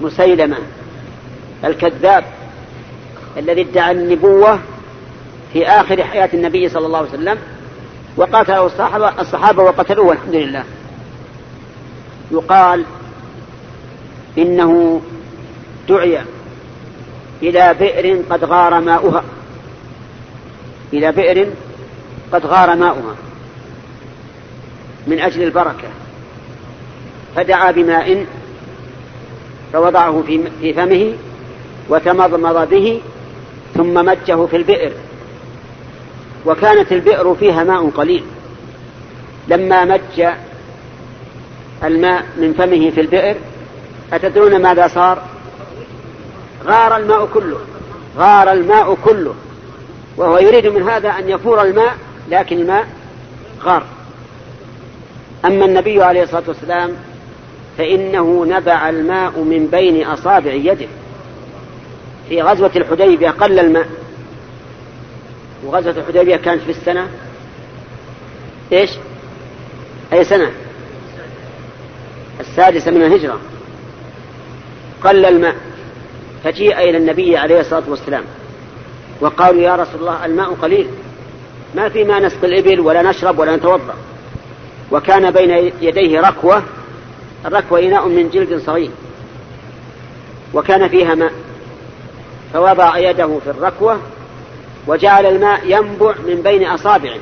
مسيلمة 0.00 0.56
الكذاب 1.64 2.24
الذي 3.36 3.60
ادعى 3.60 3.92
النبوة 3.92 4.58
في 5.52 5.66
آخر 5.66 6.04
حياة 6.04 6.28
النبي 6.34 6.68
صلى 6.68 6.86
الله 6.86 6.98
عليه 6.98 7.08
وسلم 7.08 7.38
وقاتله 8.16 8.66
الصحابة, 8.66 9.20
الصحابة 9.20 9.62
وقتلوه 9.62 10.06
والحمد 10.06 10.34
لله. 10.34 10.64
يقال 12.32 12.84
إنه 14.38 15.00
دعي 15.88 16.20
إلى 17.42 17.74
بئر 17.80 18.22
قد 18.30 18.44
غار 18.44 18.80
ماؤها. 18.80 19.24
إلى 20.92 21.12
بئر 21.12 21.48
قد 22.32 22.46
غار 22.46 22.76
ماؤها. 22.76 23.14
من 25.06 25.20
أجل 25.20 25.42
البركة. 25.42 25.88
فدعا 27.36 27.70
بماء 27.70 28.26
فوضعه 29.72 30.22
في 30.60 30.74
فمه 30.74 31.14
وتمضمض 31.88 32.68
به 32.68 33.00
ثم 33.74 33.94
مجه 33.94 34.46
في 34.46 34.56
البئر. 34.56 34.92
وكانت 36.46 36.92
البئر 36.92 37.34
فيها 37.34 37.64
ماء 37.64 37.90
قليل. 37.90 38.24
لما 39.48 39.84
مج 39.84 40.32
الماء 41.84 42.24
من 42.36 42.52
فمه 42.52 42.90
في 42.90 43.00
البئر. 43.00 43.36
أتدرون 44.12 44.62
ماذا 44.62 44.88
صار؟ 44.88 45.22
غار 46.64 46.96
الماء 46.96 47.26
كله 47.26 47.58
غار 48.16 48.52
الماء 48.52 48.94
كله. 49.04 49.34
وهو 50.16 50.38
يريد 50.38 50.66
من 50.66 50.88
هذا 50.88 51.08
أن 51.08 51.28
يفور 51.28 51.62
الماء 51.62 51.96
لكن 52.30 52.58
الماء 52.58 52.86
غار. 53.62 53.84
أما 55.44 55.64
النبي 55.64 56.02
عليه 56.02 56.22
الصلاة 56.22 56.42
والسلام 56.48 56.92
فإنه 57.78 58.44
نبع 58.44 58.88
الماء 58.88 59.38
من 59.38 59.66
بين 59.66 60.06
أصابع 60.06 60.52
يده. 60.52 60.86
في 62.28 62.42
غزوة 62.42 62.70
الحديبية 62.76 63.30
قل 63.30 63.58
الماء. 63.58 63.88
وغزوة 65.64 65.94
الحديبية 65.96 66.36
كانت 66.36 66.62
في 66.62 66.70
السنة. 66.70 67.08
إيش؟ 68.72 68.90
أي 70.12 70.24
سنة؟ 70.24 70.50
السادسة 72.40 72.90
من 72.90 73.02
الهجرة. 73.02 73.38
قل 75.04 75.24
الماء 75.24 75.56
فجيء 76.44 76.78
إلى 76.78 76.96
النبي 76.96 77.36
عليه 77.36 77.60
الصلاة 77.60 77.82
والسلام 77.88 78.24
وقالوا 79.20 79.62
يا 79.62 79.76
رسول 79.76 80.00
الله 80.00 80.24
الماء 80.24 80.54
قليل. 80.54 80.88
ما 81.74 81.88
في 81.88 82.04
ما 82.04 82.20
نسقي 82.20 82.46
الإبل 82.46 82.80
ولا 82.80 83.02
نشرب 83.02 83.38
ولا 83.38 83.56
نتوضأ. 83.56 83.94
وكان 84.92 85.30
بين 85.30 85.72
يديه 85.80 86.20
ركوة 86.20 86.62
الركوة 87.46 87.80
إناء 87.80 88.08
من 88.08 88.30
جلد 88.30 88.62
صغير. 88.66 88.90
وكان 90.54 90.88
فيها 90.88 91.14
ماء 91.14 91.32
فوضع 92.52 92.98
يده 92.98 93.38
في 93.44 93.50
الركوة 93.50 93.98
وجعل 94.86 95.26
الماء 95.26 95.60
ينبع 95.64 96.14
من 96.26 96.42
بين 96.42 96.66
أصابعه. 96.66 97.18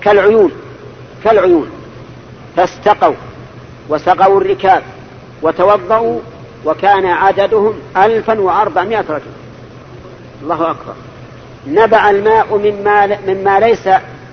كالعيون 0.00 0.52
كالعيون 1.24 1.70
فاستقوا. 2.56 3.14
وسقوا 3.88 4.40
الركاب 4.40 4.82
وتوضأوا 5.42 6.20
وكان 6.64 7.06
عددهم 7.06 7.74
ألفا 7.96 8.40
وأربعمائة 8.40 9.04
رجل 9.08 9.32
الله 10.42 10.70
أكبر. 10.70 10.94
نبع 11.66 12.10
الماء 12.10 12.56
مما, 12.56 13.18
مما 13.26 13.60
ليس 13.60 13.88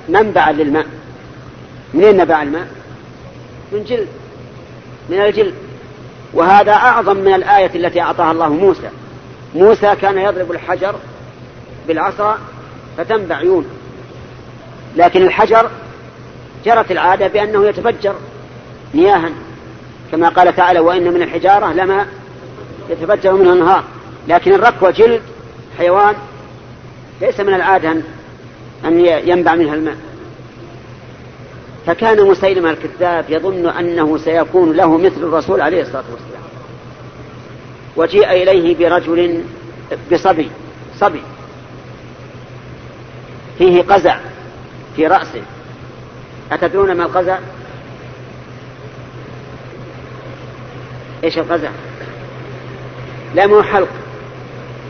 منبعا 0.09 0.51
للماء. 0.51 0.85
منين 1.93 2.17
نبع 2.17 2.41
الماء؟ 2.41 2.67
من 3.71 3.83
جلد. 3.83 4.07
من 5.09 5.19
الجلد. 5.19 5.53
وهذا 6.33 6.71
أعظم 6.71 7.17
من 7.17 7.33
الآية 7.33 7.75
التي 7.75 8.01
أعطاها 8.01 8.31
الله 8.31 8.49
موسى. 8.49 8.89
موسى 9.55 9.95
كان 9.95 10.17
يضرب 10.17 10.51
الحجر 10.51 10.95
بالعصا 11.87 12.37
فتنبع 12.97 13.35
عيون 13.35 13.65
لكن 14.95 15.21
الحجر 15.21 15.69
جرت 16.65 16.91
العادة 16.91 17.27
بأنه 17.27 17.67
يتفجر. 17.67 18.15
مياها. 18.93 19.29
كما 20.11 20.29
قال 20.29 20.55
تعالى 20.55 20.79
وإن 20.79 21.13
من 21.13 21.21
الحجارة 21.21 21.73
لما 21.73 22.07
يتفجر 22.89 23.33
منه 23.33 23.53
النهار 23.53 23.83
لكن 24.27 24.53
الركوة 24.53 24.91
جلد 24.91 25.21
حيوان 25.77 26.15
ليس 27.21 27.39
من 27.39 27.53
العادة 27.53 27.91
أن 28.85 29.05
ينبع 29.05 29.55
منها 29.55 29.73
الماء. 29.73 29.97
فكان 31.85 32.27
مسيلمة 32.27 32.69
الكذاب 32.69 33.25
يظن 33.29 33.67
أنه 33.67 34.17
سيكون 34.17 34.73
له 34.73 34.97
مثل 34.97 35.23
الرسول 35.23 35.61
عليه 35.61 35.81
الصلاة 35.81 36.03
والسلام. 36.11 36.43
وجيء 37.95 38.31
إليه 38.31 38.77
برجل 38.77 39.43
بصبي 40.11 40.49
صبي. 40.99 41.21
فيه 43.57 43.81
قزع 43.81 44.17
في 44.95 45.07
رأسه. 45.07 45.41
أتدرون 46.51 46.91
ما 46.91 47.03
القزع؟ 47.03 47.37
إيش 51.23 51.37
القزع 51.37 51.69
لا 53.35 53.47
مو 53.47 53.61
حلق. 53.61 53.87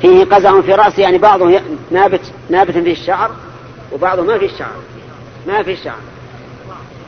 فيه 0.02 0.26
قزع 0.26 0.62
في 0.62 0.74
رأسه 0.74 1.02
يعني 1.04 1.18
بعضه 1.18 1.62
نابت 1.92 2.22
نابت 2.50 2.72
فيه 2.72 2.92
الشعر 2.92 3.32
وبعضه 3.92 4.24
ما 4.24 4.38
فيه 4.38 4.46
الشعر. 4.46 4.74
ما 5.48 5.64
فيه 5.64 5.74
الشعر. 5.74 5.98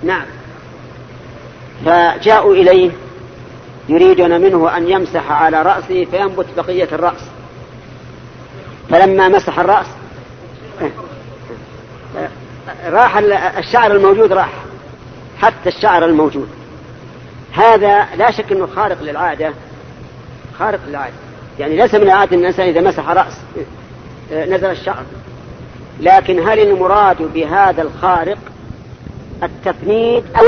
نعم. 0.03 0.25
فجاءوا 1.85 2.53
إليه 2.53 2.91
يريدون 3.89 4.41
منه 4.41 4.77
أن 4.77 4.89
يمسح 4.89 5.31
على 5.31 5.61
رأسه 5.61 6.05
فينبت 6.05 6.45
بقية 6.57 6.89
الرأس. 6.91 7.21
فلما 8.89 9.27
مسح 9.27 9.59
الرأس 9.59 9.87
راح 12.85 13.17
الشعر 13.57 13.91
الموجود 13.91 14.33
راح. 14.33 14.53
حتى 15.41 15.69
الشعر 15.69 16.05
الموجود. 16.05 16.49
هذا 17.53 18.07
لا 18.15 18.31
شك 18.31 18.51
إنه 18.51 18.67
خارق 18.75 19.03
للعادة 19.03 19.53
خارق 20.59 20.79
للعادة. 20.87 21.13
يعني 21.59 21.77
ليس 21.77 21.95
من 21.95 22.01
العادة 22.03 22.35
إن 22.35 22.39
الإنسان 22.41 22.67
إذا 22.67 22.81
مسح 22.81 23.09
رأس 23.09 23.37
نزل 24.31 24.71
الشعر. 24.71 25.03
لكن 25.99 26.47
هل 26.47 26.59
المراد 26.59 27.21
بهذا 27.33 27.81
الخارق 27.81 28.37
التفنيد 29.43 30.23
أو 30.35 30.43